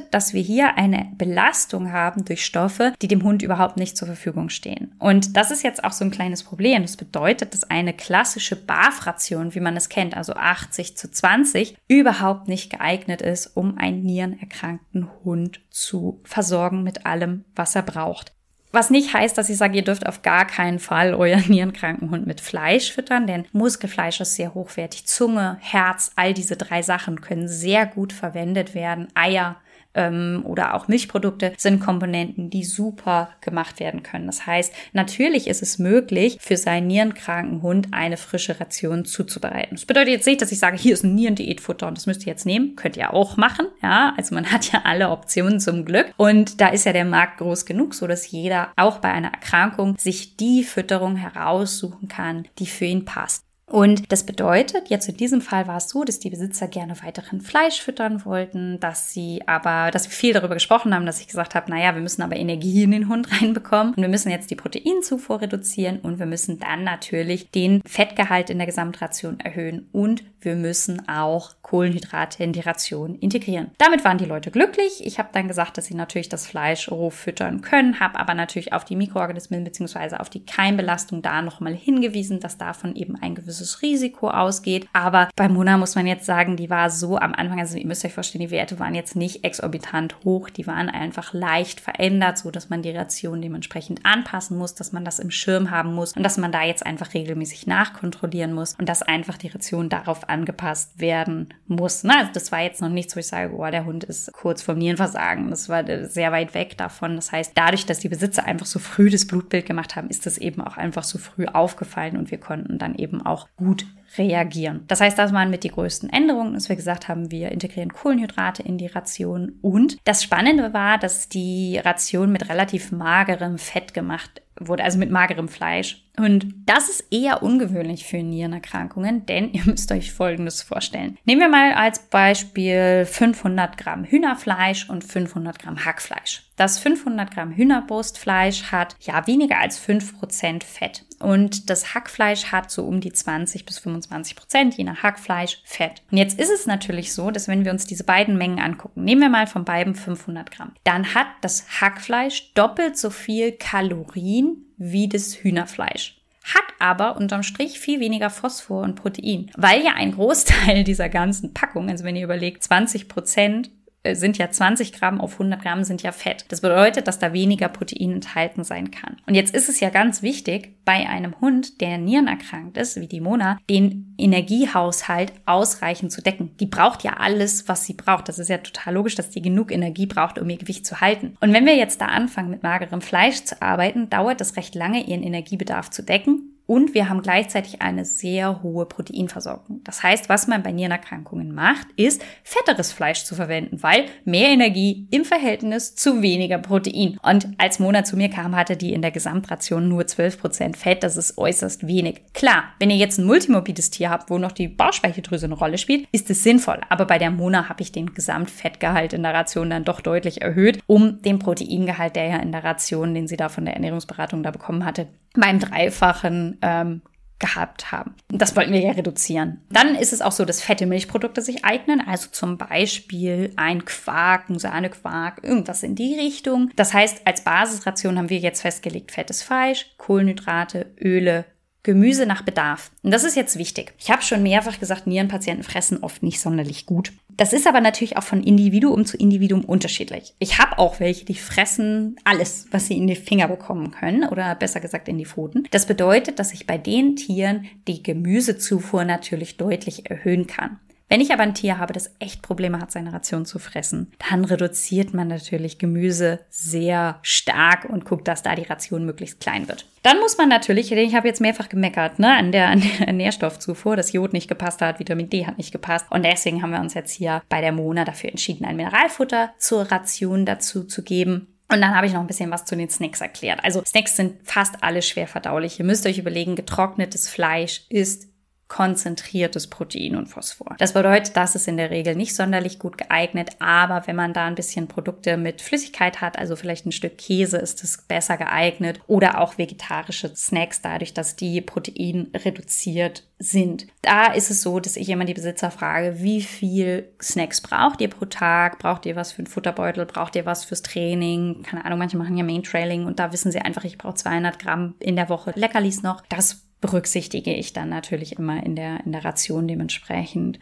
bedeutet, 0.05 0.15
dass 0.15 0.35
wir 0.35 0.43
hier 0.43 0.77
eine 0.77 1.09
Belastung 1.17 1.93
haben 1.93 2.25
durch 2.25 2.45
Stoffe, 2.45 2.93
die 3.03 3.09
dem 3.09 3.23
Hund 3.23 3.43
überhaupt 3.43 3.77
nicht 3.77 3.97
zur 3.97 4.07
Verfügung 4.07 4.49
stehen. 4.49 4.95
Und 4.99 5.37
das 5.37 5.51
ist 5.51 5.63
jetzt 5.63 5.85
auch 5.85 5.93
so 5.93 6.05
ein 6.05 6.11
kleines 6.11 6.43
Problem. 6.43 6.83
Das 6.83 6.97
bedeutet, 6.97 7.53
dass 7.55 7.71
eine 7.71 7.93
klassische 7.93 8.57
BAF-Ration, 8.57 9.55
wie 9.55 9.61
man 9.61 9.77
es 9.77 9.89
kennt, 9.89 10.17
also 10.17 10.35
80 10.35 10.97
zu 10.97 11.11
20, 11.11 11.77
überhaupt 11.89 12.49
nicht 12.49 12.71
geeignet 12.71 13.23
ist, 13.23 13.57
um 13.57 13.79
einen 13.79 14.03
nierenerkrankten 14.03 15.09
Hund 15.25 15.61
zu 15.71 16.21
versorgen 16.25 16.83
mit 16.83 17.07
allem, 17.07 17.45
was 17.55 17.75
er 17.75 17.83
braucht. 17.83 18.33
Was 18.75 18.91
nicht 18.91 19.15
heißt, 19.15 19.39
dass 19.39 19.51
ich 19.51 19.57
sage, 19.57 19.77
ihr 19.77 19.85
dürft 19.85 20.05
auf 20.05 20.23
gar 20.23 20.49
keinen 20.49 20.81
Fall 20.81 21.15
euren 21.15 21.45
nierenkranken 21.49 22.11
Hund 22.11 22.27
mit 22.27 22.41
Fleisch 22.41 22.91
füttern, 22.91 23.29
denn 23.29 23.47
Muskelfleisch 23.53 24.21
ist 24.21 24.35
sehr 24.35 24.53
hochwertig. 24.53 25.07
Zunge, 25.07 25.59
Herz, 25.61 26.11
all 26.17 26.35
diese 26.35 26.57
drei 26.57 26.83
Sachen 26.83 27.21
können 27.21 27.47
sehr 27.47 27.87
gut 27.87 28.13
verwendet 28.13 28.75
werden. 28.75 29.07
Eier, 29.15 29.61
ähm, 29.95 30.43
oder 30.47 30.75
auch 30.75 30.89
Milchprodukte 30.89 31.53
sind 31.57 31.81
Komponenten, 31.81 32.51
die 32.51 32.65
super 32.65 33.31
gemacht 33.41 33.81
werden 33.81 34.03
können. 34.03 34.27
Das 34.27 34.47
heißt, 34.47 34.73
natürlich 34.93 35.47
ist 35.47 35.63
es 35.63 35.79
möglich, 35.79 36.39
für 36.41 36.57
seinen 36.57 36.87
nierenkranken 36.87 37.63
Hund 37.63 37.89
eine 37.93 38.17
frische 38.17 38.59
Ration 38.61 39.05
zuzubereiten. 39.05 39.77
Das 39.77 39.87
bedeutet 39.87 40.13
jetzt 40.13 40.27
nicht, 40.27 40.43
dass 40.43 40.53
ich 40.53 40.59
sage, 40.59 40.77
hier 40.77 40.95
ist 40.95 41.05
ein 41.05 41.15
Nierendiätfutter 41.15 41.87
und 41.87 41.97
das 41.97 42.07
müsst 42.07 42.27
ihr 42.27 42.33
jetzt 42.33 42.47
nehmen. 42.47 42.77
Könnt 42.77 42.97
ihr 42.97 43.13
auch 43.13 43.37
machen. 43.37 43.67
Ja, 43.83 44.15
also 44.17 44.35
man 44.35 44.51
hat 44.51 44.73
ja 44.73 44.83
alle 44.85 45.11
Optionen 45.11 45.61
zum 45.61 45.85
Glück. 45.85 46.13
Und 46.17 46.61
da 46.61 46.69
ist 46.69 46.87
ja 46.87 46.93
der 46.93 47.05
Markt 47.05 47.39
groß 47.39 47.67
genug, 47.67 47.95
so 47.95 48.07
dass 48.07 48.31
jeder 48.31 48.73
auch 48.77 48.99
bei 48.99 49.11
einer 49.11 49.33
Erkrankung 49.33 49.97
sich 49.99 50.37
die 50.37 50.65
Fütterung 50.65 51.17
heraussuchen 51.17 52.09
kann, 52.09 52.47
die 52.59 52.67
für 52.67 52.85
ihn 52.85 53.05
passt. 53.05 53.45
Und 53.67 54.13
das 54.13 54.25
bedeutet, 54.27 54.91
jetzt 54.91 55.09
in 55.09 55.17
diesem 55.17 55.41
Fall 55.41 55.67
war 55.67 55.79
es 55.79 55.89
so, 55.89 56.05
dass 56.05 56.19
die 56.19 56.29
Besitzer 56.29 56.69
gerne 56.69 56.95
weiterhin 57.03 57.41
Fleisch 57.41 57.81
füttern 57.81 58.25
wollten, 58.25 58.79
dass 58.79 59.11
sie 59.11 59.43
aber, 59.47 59.91
dass 59.91 60.05
wir 60.05 60.13
viel 60.13 60.35
darüber 60.35 60.55
gesprochen 60.55 60.95
haben, 60.95 61.07
dass 61.07 61.21
ich 61.21 61.29
gesagt 61.29 61.55
habe, 61.55 61.71
naja, 61.71 61.95
wir 61.95 62.03
müssen 62.03 62.23
aber 62.23 62.37
Energie 62.37 62.83
in 62.83 62.91
den 62.91 63.09
Hund 63.09 63.31
reinbekommen 63.41 63.95
und 63.95 64.03
wir 64.03 64.09
müssen 64.09 64.31
jetzt 64.31 64.51
die 64.51 64.57
Proteinzufuhr 64.57 65.41
reduzieren 65.41 66.01
und 66.01 66.19
wir 66.19 66.27
müssen 66.27 66.59
dann 66.59 66.85
natürlich 66.85 67.51
den 67.51 67.81
Fettgehalt 67.87 68.51
in 68.51 68.59
der 68.59 68.67
Gesamtration 68.67 69.41
erhöhen 69.41 69.89
und 69.93 70.23
wir 70.41 70.57
müssen 70.57 71.09
auch 71.09 71.55
Kohlenhydrate 71.63 72.45
in 72.45 72.53
die 72.53 72.61
Ration 72.61 73.15
integrieren. 73.19 73.71
Damit 73.79 74.05
waren 74.05 74.19
die 74.19 74.27
Leute 74.27 74.51
glücklich. 74.51 75.03
Ich 75.03 75.19
habe 75.19 75.31
dann 75.33 75.49
gesagt, 75.49 75.79
dass 75.79 75.87
sie 75.87 75.95
natürlich 75.95 76.29
das 76.29 76.47
Fleisch 76.47 76.91
roh 76.91 77.09
füttern 77.09 77.63
können, 77.63 77.99
habe 77.99 78.21
aber 78.21 78.35
natürlich 78.35 78.75
auf 78.75 78.85
die 78.85 78.95
Mikroorganismen 78.97 79.65
bzw. 79.65 80.17
auf 80.17 80.29
die 80.29 80.45
Keimbelastung 80.45 81.23
da 81.23 81.41
nochmal 81.41 81.75
hingewiesen, 81.75 82.41
dass 82.41 82.59
davon 82.59 82.95
eben 82.95 83.17
ein 83.17 83.35
gewisses 83.35 83.54
Risiko 83.83 84.31
ausgeht. 84.31 84.89
Aber 84.93 85.29
bei 85.37 85.49
Mona 85.49 85.77
muss 85.79 85.95
man 85.95 86.07
jetzt 86.07 86.27
sagen, 86.27 86.57
die 86.57 86.71
war 86.71 86.91
so 86.91 87.17
am 87.17 87.35
Anfang, 87.35 87.61
also 87.61 87.77
ihr 87.77 87.87
müsst 87.87 88.05
euch 88.05 88.15
vorstellen, 88.15 88.45
die 88.45 88.51
Werte 88.51 88.79
waren 88.79 88.95
jetzt 88.95 89.17
nicht 89.17 89.45
exorbitant 89.45 90.17
hoch, 90.25 90.51
die 90.51 90.67
waren 90.67 90.89
einfach 90.89 91.33
leicht 91.33 91.81
verändert, 91.81 92.39
so 92.39 92.51
dass 92.51 92.71
man 92.71 92.83
die 92.83 92.91
Ration 92.91 93.43
dementsprechend 93.43 94.05
anpassen 94.05 94.59
muss, 94.59 94.75
dass 94.75 94.93
man 94.93 95.05
das 95.05 95.19
im 95.19 95.31
Schirm 95.31 95.71
haben 95.71 95.95
muss 95.95 96.13
und 96.13 96.23
dass 96.23 96.39
man 96.39 96.53
da 96.53 96.63
jetzt 96.63 96.85
einfach 96.85 97.15
regelmäßig 97.15 97.67
nachkontrollieren 97.67 98.53
muss 98.53 98.75
und 98.79 98.89
dass 98.89 99.03
einfach 99.03 99.39
die 99.39 99.49
Ration 99.49 99.89
darauf 99.89 100.29
angepasst 100.29 100.99
werden 100.99 101.49
muss. 101.67 102.05
Ne? 102.05 102.17
Also 102.17 102.33
das 102.33 102.53
war 102.53 102.61
jetzt 102.61 102.81
noch 102.81 102.89
nichts, 102.89 103.17
wo 103.17 103.21
ich 103.21 103.27
sage, 103.27 103.55
oh, 103.55 103.71
der 103.71 103.85
Hund 103.85 104.05
ist 104.05 104.33
kurz 104.33 104.63
vor 104.63 104.75
Nierenversagen. 104.75 105.51
Das 105.51 105.69
war 105.69 105.85
sehr 106.09 106.33
weit 106.33 106.55
weg 106.55 106.77
davon. 106.77 107.17
Das 107.17 107.33
heißt, 107.33 107.53
dadurch, 107.55 107.87
dass 107.87 107.99
die 107.99 108.09
Besitzer 108.09 108.45
einfach 108.45 108.67
so 108.67 108.79
früh 108.79 109.11
das 109.11 109.27
Blutbild 109.27 109.67
gemacht 109.67 109.97
haben, 109.97 110.09
ist 110.09 110.27
das 110.27 110.39
eben 110.39 110.61
auch 110.61 110.77
einfach 110.77 111.05
so 111.05 111.19
früh 111.19 111.47
aufgefallen 111.47 112.17
und 112.17 112.31
wir 112.31 112.39
konnten 112.39 112.79
dann 112.79 112.95
eben 112.95 113.25
auch 113.25 113.44
gut 113.57 113.87
reagieren. 114.19 114.85
Das 114.89 115.01
heißt, 115.01 115.19
das 115.19 115.33
waren 115.33 115.51
mit 115.51 115.65
die 115.65 115.71
größten 115.71 116.11
Änderungen, 116.11 116.55
dass 116.55 116.69
wir 116.69 116.77
gesagt 116.77 117.09
haben, 117.09 117.31
wir 117.31 117.53
integrieren 117.53 117.93
Kohlenhydrate 117.93 118.63
in 118.63 118.79
die 118.79 118.87
Ration. 118.87 119.59
Und 119.63 119.99
das 120.05 120.23
Spannende 120.23 120.73
war, 120.73 120.99
dass 120.99 121.29
die 121.29 121.79
Ration 121.79 122.33
mit 122.33 122.49
relativ 122.49 122.93
magerem 122.93 123.59
Fett 123.59 123.95
gemacht 123.95 124.43
wurde, 124.61 124.85
also 124.85 124.99
mit 124.99 125.11
magerem 125.11 125.49
Fleisch. 125.49 126.05
Und 126.17 126.55
das 126.67 126.89
ist 126.89 127.13
eher 127.13 127.43
ungewöhnlich 127.43 128.07
für 128.07 128.19
Nierenerkrankungen, 128.19 129.27
denn 129.27 129.51
ihr 129.53 129.65
müsst 129.65 129.91
euch 129.91 130.13
Folgendes 130.13 130.63
vorstellen. 130.63 131.19
Nehmen 131.25 131.41
wir 131.41 131.49
mal 131.49 131.73
als 131.73 131.99
Beispiel 131.99 133.05
500 133.05 133.77
Gramm 133.77 134.05
Hühnerfleisch 134.05 134.89
und 134.89 135.03
500 135.03 135.59
Gramm 135.59 135.85
Hackfleisch. 135.85 136.45
Das 136.57 136.79
500 136.79 137.33
Gramm 137.33 137.51
Hühnerbrustfleisch 137.51 138.71
hat 138.71 138.95
ja 139.01 139.27
weniger 139.27 139.59
als 139.59 139.85
5% 139.85 140.63
Fett 140.63 141.05
und 141.19 141.69
das 141.69 141.95
Hackfleisch 141.95 142.53
hat 142.53 142.71
so 142.71 142.85
um 142.85 143.01
die 143.01 143.13
20 143.13 143.65
bis 143.65 143.79
25 143.79 144.04
Prozent, 144.09 144.77
je 144.77 144.85
nach 144.85 145.03
Hackfleisch, 145.03 145.61
Fett. 145.65 146.03
Und 146.11 146.19
jetzt 146.19 146.39
ist 146.39 146.51
es 146.51 146.67
natürlich 146.67 147.13
so, 147.13 147.31
dass 147.31 147.49
wenn 147.49 147.65
wir 147.65 147.73
uns 147.73 147.87
diese 147.87 148.05
beiden 148.05 148.37
Mengen 148.37 148.59
angucken, 148.59 149.05
nehmen 149.05 149.21
wir 149.21 149.29
mal 149.29 149.47
von 149.47 149.65
beiden 149.65 149.95
500 149.95 150.51
Gramm, 150.51 150.73
dann 150.85 151.15
hat 151.15 151.27
das 151.41 151.81
Hackfleisch 151.81 152.53
doppelt 152.55 152.97
so 152.97 153.11
viel 153.11 153.53
Kalorien 153.53 154.67
wie 154.77 155.09
das 155.09 155.37
Hühnerfleisch 155.37 156.21
hat 156.45 156.65
aber 156.79 157.17
unterm 157.17 157.43
Strich 157.43 157.81
viel 157.81 158.01
weniger 158.01 158.29
Phosphor 158.29 158.83
und 158.83 158.97
Protein, 158.97 159.51
weil 159.57 159.83
ja 159.83 159.95
ein 159.95 160.13
Großteil 160.13 160.85
dieser 160.85 161.09
ganzen 161.09 161.55
Packung, 161.55 161.89
also 161.89 162.05
wenn 162.05 162.17
ihr 162.17 162.25
überlegt, 162.25 162.63
20 162.63 163.09
Prozent 163.09 163.71
sind 164.13 164.39
ja 164.39 164.51
20 164.51 164.93
Gramm 164.93 165.21
auf 165.21 165.35
100 165.35 165.63
Gramm 165.63 165.85
sind 165.85 166.03
ja 166.03 166.13
Fett. 166.13 166.45
Das 166.49 166.61
bedeutet, 166.61 167.09
dass 167.09 167.19
da 167.19 167.33
weniger 167.33 167.69
Protein 167.69 168.13
enthalten 168.13 168.65
sein 168.65 168.91
kann. 168.91 169.17
Und 169.27 169.35
jetzt 169.35 169.55
ist 169.55 169.69
es 169.69 169.81
ja 169.81 169.91
ganz 169.91 170.23
wichtig, 170.23 170.77
bei 170.85 171.09
einem 171.09 171.41
Hund, 171.41 171.81
der 171.81 171.99
nierenerkrankt 171.99 172.77
ist, 172.77 173.01
wie 173.01 173.07
die 173.07 173.21
Mona, 173.21 173.59
den 173.71 174.15
Energiehaushalt 174.19 175.33
ausreichend 175.47 176.13
zu 176.13 176.23
decken. 176.23 176.51
Die 176.61 176.67
braucht 176.67 177.03
ja 177.03 177.15
alles, 177.15 177.69
was 177.69 177.85
sie 177.87 177.95
braucht. 177.95 178.29
Das 178.29 178.39
ist 178.39 178.49
ja 178.49 178.59
total 178.59 178.95
logisch, 178.95 179.15
dass 179.15 179.31
die 179.31 179.43
genug 179.43 179.73
Energie 179.73 180.07
braucht, 180.07 180.39
um 180.39 180.51
ihr 180.51 180.59
Gewicht 180.59 180.87
zu 180.87 181.01
halten. 181.01 181.37
Und 181.41 181.53
wenn 181.53 181.67
wir 181.67 181.77
jetzt 181.77 182.01
da 182.01 182.07
anfangen, 182.07 182.51
mit 182.51 182.63
magerem 182.63 183.01
Fleisch 183.01 183.45
zu 183.45 183.61
arbeiten, 183.63 184.11
dauert 184.11 184.41
es 184.41 184.57
recht 184.57 184.75
lange, 184.75 185.05
ihren 185.05 185.23
Energiebedarf 185.23 185.91
zu 185.91 186.03
decken 186.03 186.54
und 186.67 186.95
wir 186.95 187.09
haben 187.09 187.21
gleichzeitig 187.21 187.83
eine 187.83 188.05
sehr 188.05 188.63
hohe 188.63 188.87
Proteinversorgung. 188.87 189.83
Das 189.85 190.03
heißt, 190.03 190.29
was 190.29 190.47
man 190.47 190.63
bei 190.63 190.73
Nierenerkrankungen 190.73 191.55
macht, 191.55 191.87
ist 191.97 192.25
fetteres 192.43 192.93
Fleisch 192.93 193.25
zu 193.25 193.35
verwenden, 193.35 193.83
weil 193.83 194.07
mehr 194.25 194.49
Energie 194.49 195.07
im 195.11 195.25
Verhältnis 195.25 195.95
zu 195.95 196.23
weniger 196.23 196.59
Protein. 196.59 197.19
Und 197.23 197.49
als 197.59 197.79
Mona 197.79 198.05
zu 198.05 198.17
mir 198.17 198.31
kam, 198.31 198.57
hatte 198.57 198.77
die 198.77 198.95
in 198.95 199.03
der 199.03 199.11
Gesamtration 199.11 199.89
nur 199.89 200.03
12% 200.03 200.77
Fett. 200.77 201.03
Das 201.03 201.17
ist 201.17 201.37
äußerst 201.37 201.87
wenig. 201.87 202.23
Klar, 202.33 202.65
wenn 202.79 202.91
ihr 202.91 202.97
jetzt 202.97 203.19
ein 203.19 203.27
multimorbides 203.27 203.91
Tier 203.91 204.09
habt, 204.09 204.31
wo 204.31 204.39
noch 204.39 204.53
die 204.53 204.69
Bauchspeicheldrüse 204.69 205.47
eine 205.47 205.55
Rolle 205.55 205.77
spielt, 205.77 206.09
ist 206.13 206.31
es 206.31 206.43
sinnvoll. 206.43 206.81
Aber 206.89 207.05
bei 207.05 207.19
der 207.19 207.31
Mona 207.31 207.69
habe 207.69 207.83
ich 207.83 207.93
den 207.93 208.15
Gesamtfettgehalt 208.15 209.13
in 209.13 209.23
der 209.23 209.35
Ration 209.35 209.69
dann 209.69 209.85
doch 209.85 210.01
deutlich 210.01 210.41
erhöht, 210.41 210.81
um 210.87 211.21
den 211.21 211.39
Proteingehalt, 211.39 212.17
der 212.17 212.27
ja 212.27 212.37
in 212.39 212.53
der 212.53 212.65
Ration, 212.65 213.15
den 213.15 213.29
sie 213.29 213.37
da 213.37 213.51
von 213.51 213.67
der 213.67 213.75
Ernährungsberatung 213.75 214.43
da 214.43 214.51
bekommen 214.51 214.85
hatte, 214.85 215.09
beim 215.35 215.59
Dreifachen 215.59 216.59
ähm, 216.63 217.03
gehabt 217.39 217.93
haben. 217.93 218.15
Das 218.29 218.57
wollten 218.57 218.73
wir 218.73 218.81
ja 218.81 218.93
reduzieren. 218.93 219.61
Dann 219.71 219.97
ist 219.97 220.13
es 220.13 220.23
auch 220.23 220.33
so, 220.33 220.45
dass 220.45 220.63
fette 220.63 220.87
Milchprodukte 220.87 221.43
sich 221.43 221.65
eignen, 221.65 222.01
also 222.01 222.29
zum 222.31 222.57
Beispiel 222.57 223.53
ein 223.57 223.85
Quark, 223.85 224.49
ein 224.49 224.59
Sahnequark, 224.59 225.43
irgendwas 225.43 225.83
in 225.83 225.95
die 225.95 226.15
Richtung. 226.15 226.71
Das 226.77 226.95
heißt, 226.95 227.27
als 227.27 227.43
Basisration 227.45 228.19
haben 228.19 228.31
wir 228.31 228.39
jetzt 228.39 228.63
festgelegt 228.63 229.13
fettes 229.13 229.43
Fleisch, 229.43 229.95
Kohlenhydrate, 229.99 230.95
Öle, 230.99 231.45
Gemüse 231.83 232.25
nach 232.25 232.43
Bedarf. 232.43 232.91
Und 233.03 233.11
das 233.11 233.25
ist 233.25 233.37
jetzt 233.37 233.59
wichtig. 233.59 233.93
Ich 233.99 234.11
habe 234.11 234.23
schon 234.23 234.43
mehrfach 234.43 234.81
gesagt, 234.81 235.07
Nierenpatienten 235.07 235.65
fressen 235.65 236.03
oft 236.03 236.23
nicht 236.23 236.41
sonderlich 236.41 236.87
gut. 236.87 237.13
Das 237.37 237.53
ist 237.53 237.67
aber 237.67 237.81
natürlich 237.81 238.17
auch 238.17 238.23
von 238.23 238.43
Individuum 238.43 239.05
zu 239.05 239.17
Individuum 239.17 239.65
unterschiedlich. 239.65 240.35
Ich 240.39 240.59
habe 240.59 240.79
auch 240.79 241.01
welche, 241.01 241.25
die 241.25 241.35
fressen 241.35 242.17
alles, 242.25 242.67
was 242.71 242.87
sie 242.87 242.97
in 242.97 243.07
die 243.07 243.17
Finger 243.17 243.49
bekommen 243.49 243.91
können 243.91 244.29
oder 244.29 244.55
besser 244.55 244.81
gesagt 244.81 245.09
in 245.09 245.19
die 245.19 245.27
Pfoten. 245.27 245.67
Das 245.71 245.87
bedeutet, 245.87 246.39
dass 246.39 246.53
ich 246.53 246.67
bei 246.67 246.79
den 246.79 247.17
Tieren 247.17 247.67
die 247.89 248.03
Gemüsezufuhr 248.03 249.05
natürlich 249.05 249.57
deutlich 249.57 250.11
erhöhen 250.11 250.47
kann. 250.47 250.79
Wenn 251.09 251.21
ich 251.21 251.33
aber 251.33 251.43
ein 251.43 251.55
Tier 251.55 251.79
habe, 251.79 251.93
das 251.93 252.11
echt 252.19 252.43
Probleme 252.43 252.81
hat, 252.81 252.91
seine 252.91 253.13
Ration 253.13 253.45
zu 253.45 253.59
fressen, 253.59 254.13
dann 254.31 254.45
reduziert 254.45 255.13
man 255.13 255.29
natürlich 255.29 255.79
Gemüse 255.79 256.41
sehr 256.49 257.19
stark 257.23 257.85
und 257.85 258.05
guckt, 258.05 258.27
dass 258.27 258.43
da 258.43 258.55
die 258.55 258.63
Ration 258.63 259.05
möglichst 259.05 259.41
klein 259.41 259.69
wird. 259.69 259.87
Dann 260.03 260.19
muss 260.19 260.39
man 260.39 260.49
natürlich, 260.49 260.91
ich 260.93 261.15
habe 261.15 261.29
jetzt 261.29 261.41
mehrfach 261.41 261.69
gemeckert, 261.69 262.19
ne, 262.19 262.35
an 262.35 262.53
der, 262.53 262.69
an 262.71 262.83
der 262.99 263.13
Nährstoffzufuhr, 263.13 263.97
das 263.97 264.13
Jod 264.13 264.33
nicht 264.33 264.49
gepasst 264.49 264.81
hat, 264.81 264.99
Vitamin 264.99 265.31
D 265.31 265.47
hat 265.47 265.59
nicht 265.59 265.73
gepasst. 265.73 266.07
Und 266.11 266.25
deswegen 266.25 266.63
haben 266.63 266.73
wir 266.73 266.81
uns 266.81 266.95
jetzt 266.95 267.13
hier 267.13 267.43
bei 267.49 267.61
der 267.61 267.73
Mona 267.73 268.05
dafür 268.05 268.31
entschieden, 268.31 268.65
ein 268.65 268.77
Mineralfutter 268.77 269.53
zur 269.59 269.91
Ration 269.91 270.47
dazu 270.47 270.85
zu 270.85 271.03
geben. 271.03 271.49
Und 271.71 271.81
dann 271.81 271.95
habe 271.95 272.07
ich 272.07 272.13
noch 272.13 272.21
ein 272.21 272.27
bisschen 272.27 272.51
was 272.51 272.65
zu 272.67 272.77
den 272.77 272.91
Snacks 272.91 273.21
erklärt. 273.21 273.65
Also 273.65 273.83
Snacks 273.85 274.17
sind 274.17 274.37
fast 274.45 274.83
alle 274.83 275.03
schwer 275.03 275.27
verdaulich. 275.27 275.79
Ihr 275.79 275.85
müsst 275.85 276.07
euch 276.07 276.19
überlegen, 276.19 276.57
getrocknetes 276.57 277.29
Fleisch 277.29 277.87
ist 277.89 278.29
konzentriertes 278.75 279.69
Protein 279.69 280.17
und 280.17 280.27
Phosphor. 280.27 280.75
Das 280.79 280.95
bedeutet, 280.95 281.37
das 281.37 281.55
ist 281.55 281.69
in 281.69 281.77
der 281.77 281.91
Regel 281.91 282.17
nicht 282.17 282.35
sonderlich 282.35 282.81
gut 282.81 282.99
geeignet, 282.99 283.51
aber 283.61 284.09
wenn 284.09 284.17
man 284.17 284.33
da 284.33 284.47
ein 284.47 284.57
bisschen 284.57 284.89
Produkte 284.89 285.37
mit 285.37 285.63
Flüssigkeit 285.63 286.21
hat, 286.21 286.41
also 286.41 286.57
vielleicht 286.57 286.85
ein 286.85 286.91
Stück 286.91 287.17
Käse, 287.17 287.57
ist 287.59 287.85
es 287.85 288.03
besser 288.09 288.37
geeignet 288.37 288.99
oder 289.07 289.41
auch 289.41 289.59
vegetarische 289.59 290.35
Snacks, 290.35 290.81
dadurch, 290.81 291.15
dass 291.15 291.37
die 291.37 291.61
Protein 291.61 292.33
reduziert 292.35 293.23
sind. 293.39 293.87
Da 294.03 294.33
ist 294.33 294.51
es 294.51 294.63
so, 294.63 294.81
dass 294.81 294.97
ich 294.97 295.09
immer 295.09 295.25
die 295.25 295.35
Besitzer 295.35 295.71
frage, 295.71 296.21
wie 296.21 296.43
viel 296.43 297.13
Snacks 297.23 297.61
braucht 297.61 298.01
ihr 298.01 298.11
pro 298.11 298.25
Tag? 298.25 298.81
Braucht 298.81 299.07
ihr 299.07 299.15
was 299.15 299.31
für 299.31 299.39
einen 299.39 299.47
Futterbeutel? 299.47 300.05
Braucht 300.05 300.35
ihr 300.35 300.47
was 300.47 300.65
fürs 300.65 300.83
Training? 300.83 301.63
Keine 301.63 301.85
Ahnung, 301.85 302.01
manche 302.01 302.17
machen 302.17 302.37
ja 302.37 302.43
Main 302.43 302.65
Trailing 302.65 303.07
und 303.07 303.21
da 303.21 303.33
wissen 303.33 303.53
sie 303.53 303.61
einfach, 303.61 303.85
ich 303.85 303.99
brauche 303.99 304.15
200 304.15 304.59
Gramm 304.59 304.95
in 304.99 305.15
der 305.15 305.29
Woche 305.29 305.53
Leckerlis 305.55 306.03
noch. 306.03 306.23
Das 306.29 306.64
berücksichtige 306.85 307.55
ich 307.55 307.73
dann 307.73 307.89
natürlich 307.89 308.39
immer 308.39 308.63
in 308.63 308.77
der, 308.77 309.07
in 309.07 309.13
der 309.13 309.25
Ration 309.25 309.67
dementsprechend. 309.67 310.59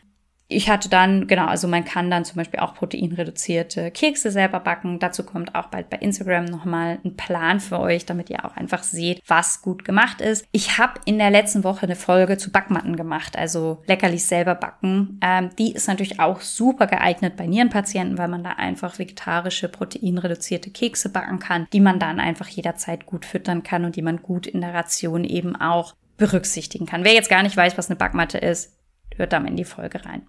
Ich 0.47 0.69
hatte 0.69 0.89
dann, 0.89 1.27
genau, 1.27 1.47
also 1.47 1.67
man 1.67 1.85
kann 1.85 2.11
dann 2.11 2.25
zum 2.25 2.37
Beispiel 2.37 2.61
auch 2.61 2.75
proteinreduzierte 2.75 3.91
Kekse 3.91 4.31
selber 4.31 4.61
backen. 4.61 4.99
Dazu 5.01 5.25
kommt 5.25 5.55
auch 5.57 5.69
bald 5.69 5.91
bei 5.91 5.97
Instagram 5.97 6.45
nochmal 6.45 7.01
ein 7.05 7.17
Plan 7.17 7.59
für 7.59 7.81
euch, 7.81 8.07
damit 8.07 8.31
ihr 8.31 8.45
auch 8.45 8.57
einfach 8.57 8.83
seht, 8.85 9.21
was 9.27 9.63
gut 9.63 9.85
gemacht 9.85 10.21
ist. 10.21 10.45
Ich 10.53 10.79
habe 10.79 11.01
in 11.07 11.19
der 11.19 11.31
letzten 11.31 11.65
Woche 11.65 11.87
eine 11.87 11.97
Folge 11.97 12.37
zu 12.37 12.53
Backmatten 12.53 12.97
gemacht, 12.97 13.37
also 13.37 13.83
Leckerlis 13.87 14.29
selber 14.29 14.55
backen. 14.55 15.19
Ähm, 15.23 15.51
die 15.59 15.73
ist 15.73 15.89
natürlich 15.89 16.21
auch 16.21 16.41
super 16.41 16.87
geeignet 16.87 17.35
bei 17.37 17.47
Nierenpatienten, 17.47 18.19
weil 18.19 18.29
man 18.29 18.45
da 18.45 18.51
einfach 18.51 18.99
vegetarische, 18.99 19.69
proteinreduzierte 19.69 20.71
Kekse 20.71 21.09
backen 21.09 21.41
kann, 21.41 21.67
die 21.73 21.81
man 21.81 21.99
dann 21.99 22.21
einfach 22.21 22.47
jederzeit 22.47 23.07
gut 23.07 23.25
füttern 23.25 23.63
kann 23.63 23.85
und 23.85 23.97
die 23.97 24.03
man 24.03 24.23
gut 24.23 24.47
in 24.47 24.61
der 24.61 24.75
Ration 24.75 25.25
eben 25.25 25.57
auch 25.57 25.95
berücksichtigen 26.23 26.87
kann. 26.87 27.03
Wer 27.03 27.15
jetzt 27.15 27.29
gar 27.29 27.43
nicht 27.43 27.57
weiß, 27.57 27.77
was 27.77 27.91
eine 27.91 27.97
Backmatte 27.97 28.39
ist, 28.39 28.79
hört 29.17 29.33
da 29.33 29.41
mal 29.41 29.49
in 29.49 29.57
die 29.57 29.65
Folge 29.65 30.05
rein. 30.05 30.29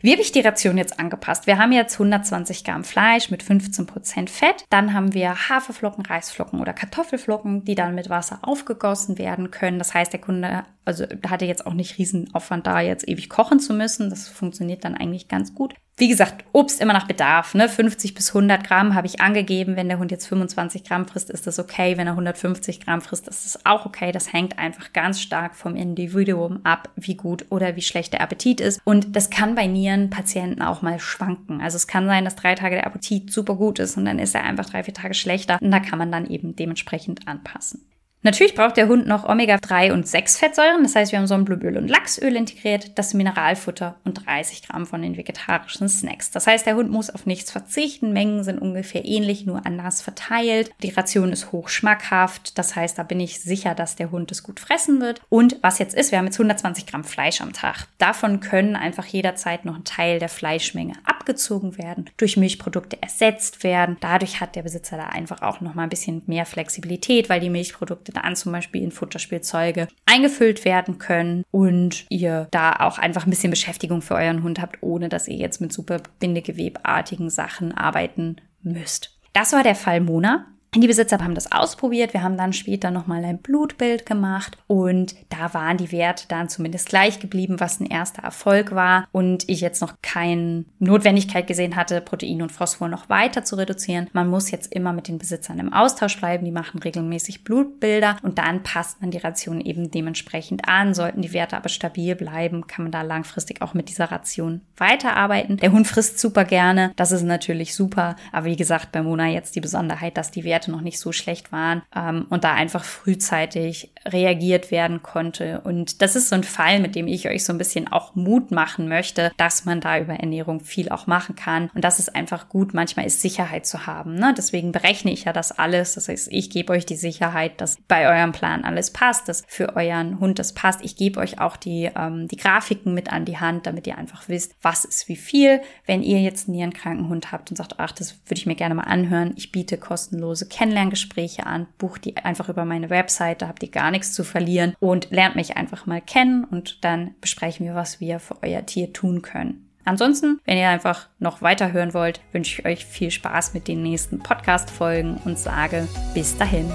Wie 0.00 0.12
habe 0.12 0.22
ich 0.22 0.30
die 0.30 0.40
Ration 0.40 0.78
jetzt 0.78 1.00
angepasst? 1.00 1.48
Wir 1.48 1.58
haben 1.58 1.72
jetzt 1.72 1.94
120 1.94 2.62
Gramm 2.62 2.84
Fleisch 2.84 3.30
mit 3.30 3.42
15 3.42 3.86
Prozent 3.86 4.30
Fett. 4.30 4.64
Dann 4.70 4.94
haben 4.94 5.14
wir 5.14 5.48
Haferflocken, 5.48 6.06
Reisflocken 6.06 6.60
oder 6.60 6.72
Kartoffelflocken, 6.72 7.64
die 7.64 7.74
dann 7.74 7.96
mit 7.96 8.08
Wasser 8.08 8.38
aufgegossen 8.42 9.18
werden 9.18 9.50
können. 9.50 9.78
Das 9.78 9.94
heißt, 9.94 10.12
der 10.12 10.20
Kunde 10.20 10.64
also 10.84 11.06
hatte 11.28 11.44
jetzt 11.44 11.66
auch 11.66 11.74
nicht 11.74 11.98
riesen 11.98 12.32
Aufwand 12.34 12.68
da, 12.68 12.80
jetzt 12.80 13.08
ewig 13.08 13.28
kochen 13.28 13.58
zu 13.58 13.74
müssen. 13.74 14.10
Das 14.10 14.28
funktioniert 14.28 14.84
dann 14.84 14.96
eigentlich 14.96 15.26
ganz 15.26 15.56
gut. 15.56 15.74
Wie 15.98 16.08
gesagt, 16.08 16.44
Obst 16.52 16.80
immer 16.80 16.94
nach 16.94 17.06
Bedarf. 17.06 17.54
Ne? 17.54 17.68
50 17.68 18.14
bis 18.14 18.30
100 18.30 18.66
Gramm 18.66 18.94
habe 18.94 19.06
ich 19.06 19.20
angegeben. 19.20 19.76
Wenn 19.76 19.88
der 19.88 19.98
Hund 19.98 20.10
jetzt 20.10 20.26
25 20.26 20.84
Gramm 20.84 21.06
frisst, 21.06 21.28
ist 21.30 21.46
das 21.46 21.58
okay. 21.58 21.98
Wenn 21.98 22.06
er 22.06 22.14
150 22.14 22.80
Gramm 22.80 23.02
frisst, 23.02 23.28
ist 23.28 23.44
das 23.44 23.66
auch 23.66 23.84
okay. 23.84 24.10
Das 24.10 24.32
hängt 24.32 24.58
einfach 24.58 24.92
ganz 24.94 25.20
stark 25.20 25.54
vom 25.54 25.76
Individuum 25.76 26.60
ab, 26.64 26.88
wie 26.96 27.14
gut 27.14 27.44
oder 27.50 27.76
wie 27.76 27.82
schlecht 27.82 28.14
der 28.14 28.22
Appetit 28.22 28.60
ist. 28.60 28.80
Und 28.84 29.14
das 29.14 29.28
kann 29.28 29.54
bei 29.54 29.66
Nierenpatienten 29.66 30.62
auch 30.62 30.80
mal 30.80 30.98
schwanken. 30.98 31.60
Also 31.60 31.76
es 31.76 31.86
kann 31.86 32.06
sein, 32.06 32.24
dass 32.24 32.36
drei 32.36 32.54
Tage 32.54 32.76
der 32.76 32.86
Appetit 32.86 33.30
super 33.30 33.54
gut 33.54 33.78
ist 33.78 33.96
und 33.98 34.06
dann 34.06 34.18
ist 34.18 34.34
er 34.34 34.44
einfach 34.44 34.70
drei, 34.70 34.82
vier 34.82 34.94
Tage 34.94 35.14
schlechter. 35.14 35.58
Und 35.60 35.70
da 35.70 35.80
kann 35.80 35.98
man 35.98 36.10
dann 36.10 36.26
eben 36.26 36.56
dementsprechend 36.56 37.28
anpassen. 37.28 37.84
Natürlich 38.24 38.54
braucht 38.54 38.76
der 38.76 38.86
Hund 38.86 39.06
noch 39.08 39.28
Omega-3 39.28 39.92
und 39.92 40.06
6 40.06 40.38
Fettsäuren. 40.38 40.84
Das 40.84 40.94
heißt, 40.94 41.10
wir 41.10 41.18
haben 41.18 41.26
Sonnenblumenöl 41.26 41.76
und 41.76 41.88
Lachsöl 41.88 42.36
integriert, 42.36 42.96
das 42.96 43.14
Mineralfutter 43.14 43.96
und 44.04 44.24
30 44.26 44.62
Gramm 44.62 44.86
von 44.86 45.02
den 45.02 45.16
vegetarischen 45.16 45.88
Snacks. 45.88 46.30
Das 46.30 46.46
heißt, 46.46 46.64
der 46.64 46.76
Hund 46.76 46.90
muss 46.90 47.10
auf 47.10 47.26
nichts 47.26 47.50
verzichten. 47.50 48.12
Mengen 48.12 48.44
sind 48.44 48.60
ungefähr 48.60 49.04
ähnlich, 49.04 49.44
nur 49.44 49.66
anders 49.66 50.02
verteilt. 50.02 50.70
Die 50.82 50.90
Ration 50.90 51.32
ist 51.32 51.50
hoch 51.50 51.68
schmackhaft. 51.68 52.56
Das 52.58 52.76
heißt, 52.76 52.96
da 52.96 53.02
bin 53.02 53.18
ich 53.18 53.40
sicher, 53.40 53.74
dass 53.74 53.96
der 53.96 54.12
Hund 54.12 54.30
es 54.30 54.44
gut 54.44 54.60
fressen 54.60 55.00
wird. 55.00 55.20
Und 55.28 55.56
was 55.62 55.80
jetzt 55.80 55.94
ist, 55.94 56.12
wir 56.12 56.18
haben 56.18 56.26
jetzt 56.26 56.38
120 56.38 56.86
Gramm 56.86 57.02
Fleisch 57.02 57.40
am 57.40 57.52
Tag. 57.52 57.88
Davon 57.98 58.38
können 58.38 58.76
einfach 58.76 59.06
jederzeit 59.06 59.64
noch 59.64 59.74
ein 59.74 59.84
Teil 59.84 60.20
der 60.20 60.28
Fleischmenge 60.28 60.94
abgezogen 61.04 61.76
werden, 61.76 62.08
durch 62.16 62.36
Milchprodukte 62.36 63.02
ersetzt 63.02 63.64
werden. 63.64 63.96
Dadurch 64.00 64.40
hat 64.40 64.54
der 64.54 64.62
Besitzer 64.62 64.96
da 64.96 65.06
einfach 65.06 65.42
auch 65.42 65.60
noch 65.60 65.74
mal 65.74 65.84
ein 65.84 65.88
bisschen 65.88 66.22
mehr 66.26 66.46
Flexibilität, 66.46 67.28
weil 67.28 67.40
die 67.40 67.50
Milchprodukte 67.50 68.11
dann 68.12 68.36
zum 68.36 68.52
Beispiel 68.52 68.82
in 68.82 68.90
Futterspielzeuge 68.90 69.88
eingefüllt 70.06 70.64
werden 70.64 70.98
können 70.98 71.44
und 71.50 72.06
ihr 72.08 72.48
da 72.50 72.72
auch 72.72 72.98
einfach 72.98 73.26
ein 73.26 73.30
bisschen 73.30 73.50
Beschäftigung 73.50 74.02
für 74.02 74.14
euren 74.14 74.42
Hund 74.42 74.60
habt, 74.60 74.78
ohne 74.82 75.08
dass 75.08 75.28
ihr 75.28 75.36
jetzt 75.36 75.60
mit 75.60 75.72
super 75.72 76.00
bindegewebartigen 76.20 77.30
Sachen 77.30 77.72
arbeiten 77.72 78.36
müsst. 78.62 79.18
Das 79.32 79.52
war 79.52 79.62
der 79.62 79.74
Fall 79.74 80.00
Mona. 80.00 80.46
Die 80.74 80.86
Besitzer 80.86 81.18
haben 81.18 81.34
das 81.34 81.52
ausprobiert. 81.52 82.14
Wir 82.14 82.22
haben 82.22 82.38
dann 82.38 82.54
später 82.54 82.90
nochmal 82.90 83.22
ein 83.26 83.36
Blutbild 83.36 84.06
gemacht 84.06 84.56
und 84.68 85.14
da 85.28 85.52
waren 85.52 85.76
die 85.76 85.92
Werte 85.92 86.24
dann 86.28 86.48
zumindest 86.48 86.88
gleich 86.88 87.20
geblieben, 87.20 87.60
was 87.60 87.78
ein 87.78 87.84
erster 87.84 88.22
Erfolg 88.22 88.74
war. 88.74 89.06
Und 89.12 89.46
ich 89.50 89.60
jetzt 89.60 89.82
noch 89.82 89.96
keine 90.00 90.64
Notwendigkeit 90.78 91.46
gesehen 91.46 91.76
hatte, 91.76 92.00
Protein 92.00 92.40
und 92.40 92.52
Phosphor 92.52 92.88
noch 92.88 93.10
weiter 93.10 93.44
zu 93.44 93.56
reduzieren. 93.56 94.08
Man 94.14 94.30
muss 94.30 94.50
jetzt 94.50 94.72
immer 94.72 94.94
mit 94.94 95.08
den 95.08 95.18
Besitzern 95.18 95.58
im 95.58 95.74
Austausch 95.74 96.18
bleiben. 96.18 96.46
Die 96.46 96.50
machen 96.50 96.80
regelmäßig 96.80 97.44
Blutbilder 97.44 98.16
und 98.22 98.38
dann 98.38 98.62
passt 98.62 99.02
man 99.02 99.10
die 99.10 99.18
Ration 99.18 99.60
eben 99.60 99.90
dementsprechend 99.90 100.66
an. 100.68 100.94
Sollten 100.94 101.20
die 101.20 101.34
Werte 101.34 101.58
aber 101.58 101.68
stabil 101.68 102.14
bleiben, 102.14 102.66
kann 102.66 102.86
man 102.86 102.92
da 102.92 103.02
langfristig 103.02 103.60
auch 103.60 103.74
mit 103.74 103.90
dieser 103.90 104.10
Ration 104.10 104.62
weiterarbeiten. 104.78 105.58
Der 105.58 105.72
Hund 105.72 105.86
frisst 105.86 106.18
super 106.18 106.46
gerne. 106.46 106.92
Das 106.96 107.12
ist 107.12 107.24
natürlich 107.24 107.74
super. 107.74 108.16
Aber 108.32 108.46
wie 108.46 108.56
gesagt, 108.56 108.90
bei 108.90 109.02
Mona 109.02 109.26
jetzt 109.28 109.54
die 109.54 109.60
Besonderheit, 109.60 110.16
dass 110.16 110.30
die 110.30 110.44
Werte 110.44 110.61
Werte 110.62 110.70
noch 110.70 110.80
nicht 110.80 110.98
so 110.98 111.12
schlecht 111.12 111.52
waren 111.52 111.82
ähm, 111.94 112.26
und 112.30 112.44
da 112.44 112.54
einfach 112.54 112.84
frühzeitig 112.84 113.90
reagiert 114.06 114.70
werden 114.70 115.02
konnte. 115.02 115.60
Und 115.62 116.02
das 116.02 116.16
ist 116.16 116.28
so 116.28 116.34
ein 116.34 116.44
Fall, 116.44 116.80
mit 116.80 116.94
dem 116.94 117.06
ich 117.06 117.28
euch 117.28 117.44
so 117.44 117.52
ein 117.52 117.58
bisschen 117.58 117.90
auch 117.90 118.14
Mut 118.14 118.50
machen 118.50 118.88
möchte, 118.88 119.32
dass 119.36 119.64
man 119.64 119.80
da 119.80 119.98
über 119.98 120.14
Ernährung 120.14 120.60
viel 120.60 120.88
auch 120.88 121.06
machen 121.06 121.36
kann. 121.36 121.70
Und 121.74 121.84
das 121.84 121.98
ist 121.98 122.14
einfach 122.14 122.48
gut, 122.48 122.74
manchmal 122.74 123.06
ist 123.06 123.20
Sicherheit 123.20 123.66
zu 123.66 123.86
haben. 123.86 124.14
Ne? 124.14 124.34
Deswegen 124.36 124.72
berechne 124.72 125.12
ich 125.12 125.24
ja 125.24 125.32
das 125.32 125.52
alles. 125.52 125.94
Das 125.94 126.08
heißt, 126.08 126.28
ich 126.30 126.50
gebe 126.50 126.72
euch 126.72 126.86
die 126.86 126.96
Sicherheit, 126.96 127.60
dass 127.60 127.76
bei 127.88 128.08
eurem 128.08 128.32
Plan 128.32 128.64
alles 128.64 128.90
passt, 128.90 129.28
dass 129.28 129.44
für 129.46 129.76
euren 129.76 130.20
Hund 130.20 130.38
das 130.38 130.52
passt. 130.52 130.80
Ich 130.82 130.96
gebe 130.96 131.20
euch 131.20 131.40
auch 131.40 131.56
die, 131.56 131.90
ähm, 131.96 132.28
die 132.28 132.36
Grafiken 132.36 132.94
mit 132.94 133.12
an 133.12 133.24
die 133.24 133.38
Hand, 133.38 133.66
damit 133.66 133.86
ihr 133.86 133.98
einfach 133.98 134.28
wisst, 134.28 134.54
was 134.62 134.84
ist 134.84 135.08
wie 135.08 135.16
viel. 135.16 135.60
Wenn 135.86 136.02
ihr 136.02 136.20
jetzt 136.20 136.48
einen 136.48 136.56
nierenkranken 136.56 137.08
Hund 137.08 137.32
habt 137.32 137.50
und 137.50 137.56
sagt, 137.56 137.78
ach, 137.78 137.92
das 137.92 138.14
würde 138.26 138.38
ich 138.38 138.46
mir 138.46 138.54
gerne 138.54 138.74
mal 138.74 138.82
anhören, 138.82 139.32
ich 139.36 139.52
biete 139.52 139.78
kostenlose 139.78 140.46
Kennenlerngespräche 140.52 141.46
an, 141.46 141.66
bucht 141.78 142.04
die 142.04 142.16
einfach 142.16 142.48
über 142.48 142.64
meine 142.64 142.90
Website, 142.90 143.40
da 143.42 143.48
habt 143.48 143.62
ihr 143.62 143.70
gar 143.70 143.90
nichts 143.90 144.12
zu 144.12 144.22
verlieren 144.22 144.74
und 144.80 145.10
lernt 145.10 145.34
mich 145.34 145.56
einfach 145.56 145.86
mal 145.86 146.02
kennen 146.02 146.44
und 146.44 146.84
dann 146.84 147.14
besprechen 147.20 147.66
wir, 147.66 147.74
was 147.74 148.00
wir 148.00 148.20
für 148.20 148.42
euer 148.42 148.64
Tier 148.66 148.92
tun 148.92 149.22
können. 149.22 149.68
Ansonsten, 149.84 150.40
wenn 150.44 150.58
ihr 150.58 150.68
einfach 150.68 151.08
noch 151.18 151.42
weiter 151.42 151.72
hören 151.72 151.94
wollt, 151.94 152.20
wünsche 152.32 152.60
ich 152.60 152.66
euch 152.66 152.86
viel 152.86 153.10
Spaß 153.10 153.54
mit 153.54 153.66
den 153.66 153.82
nächsten 153.82 154.20
Podcast-Folgen 154.20 155.16
und 155.24 155.38
sage 155.38 155.88
bis 156.14 156.36
dahin. 156.36 156.70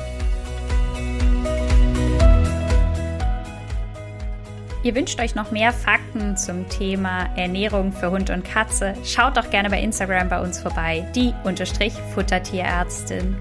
Ihr 4.84 4.96
wünscht 4.96 5.20
euch 5.20 5.36
noch 5.36 5.52
mehr 5.52 5.74
Fakten 5.74 6.36
zum 6.38 6.68
Thema 6.70 7.30
Ernährung 7.36 7.92
für 7.92 8.10
Hund 8.10 8.30
und 8.30 8.44
Katze? 8.44 8.94
Schaut 9.04 9.38
doch 9.38 9.50
gerne 9.50 9.70
bei 9.70 9.82
Instagram 9.82 10.30
bei 10.30 10.42
uns 10.42 10.60
vorbei, 10.60 11.06
die 11.16 11.34
Futtertierärztin. 12.14 13.36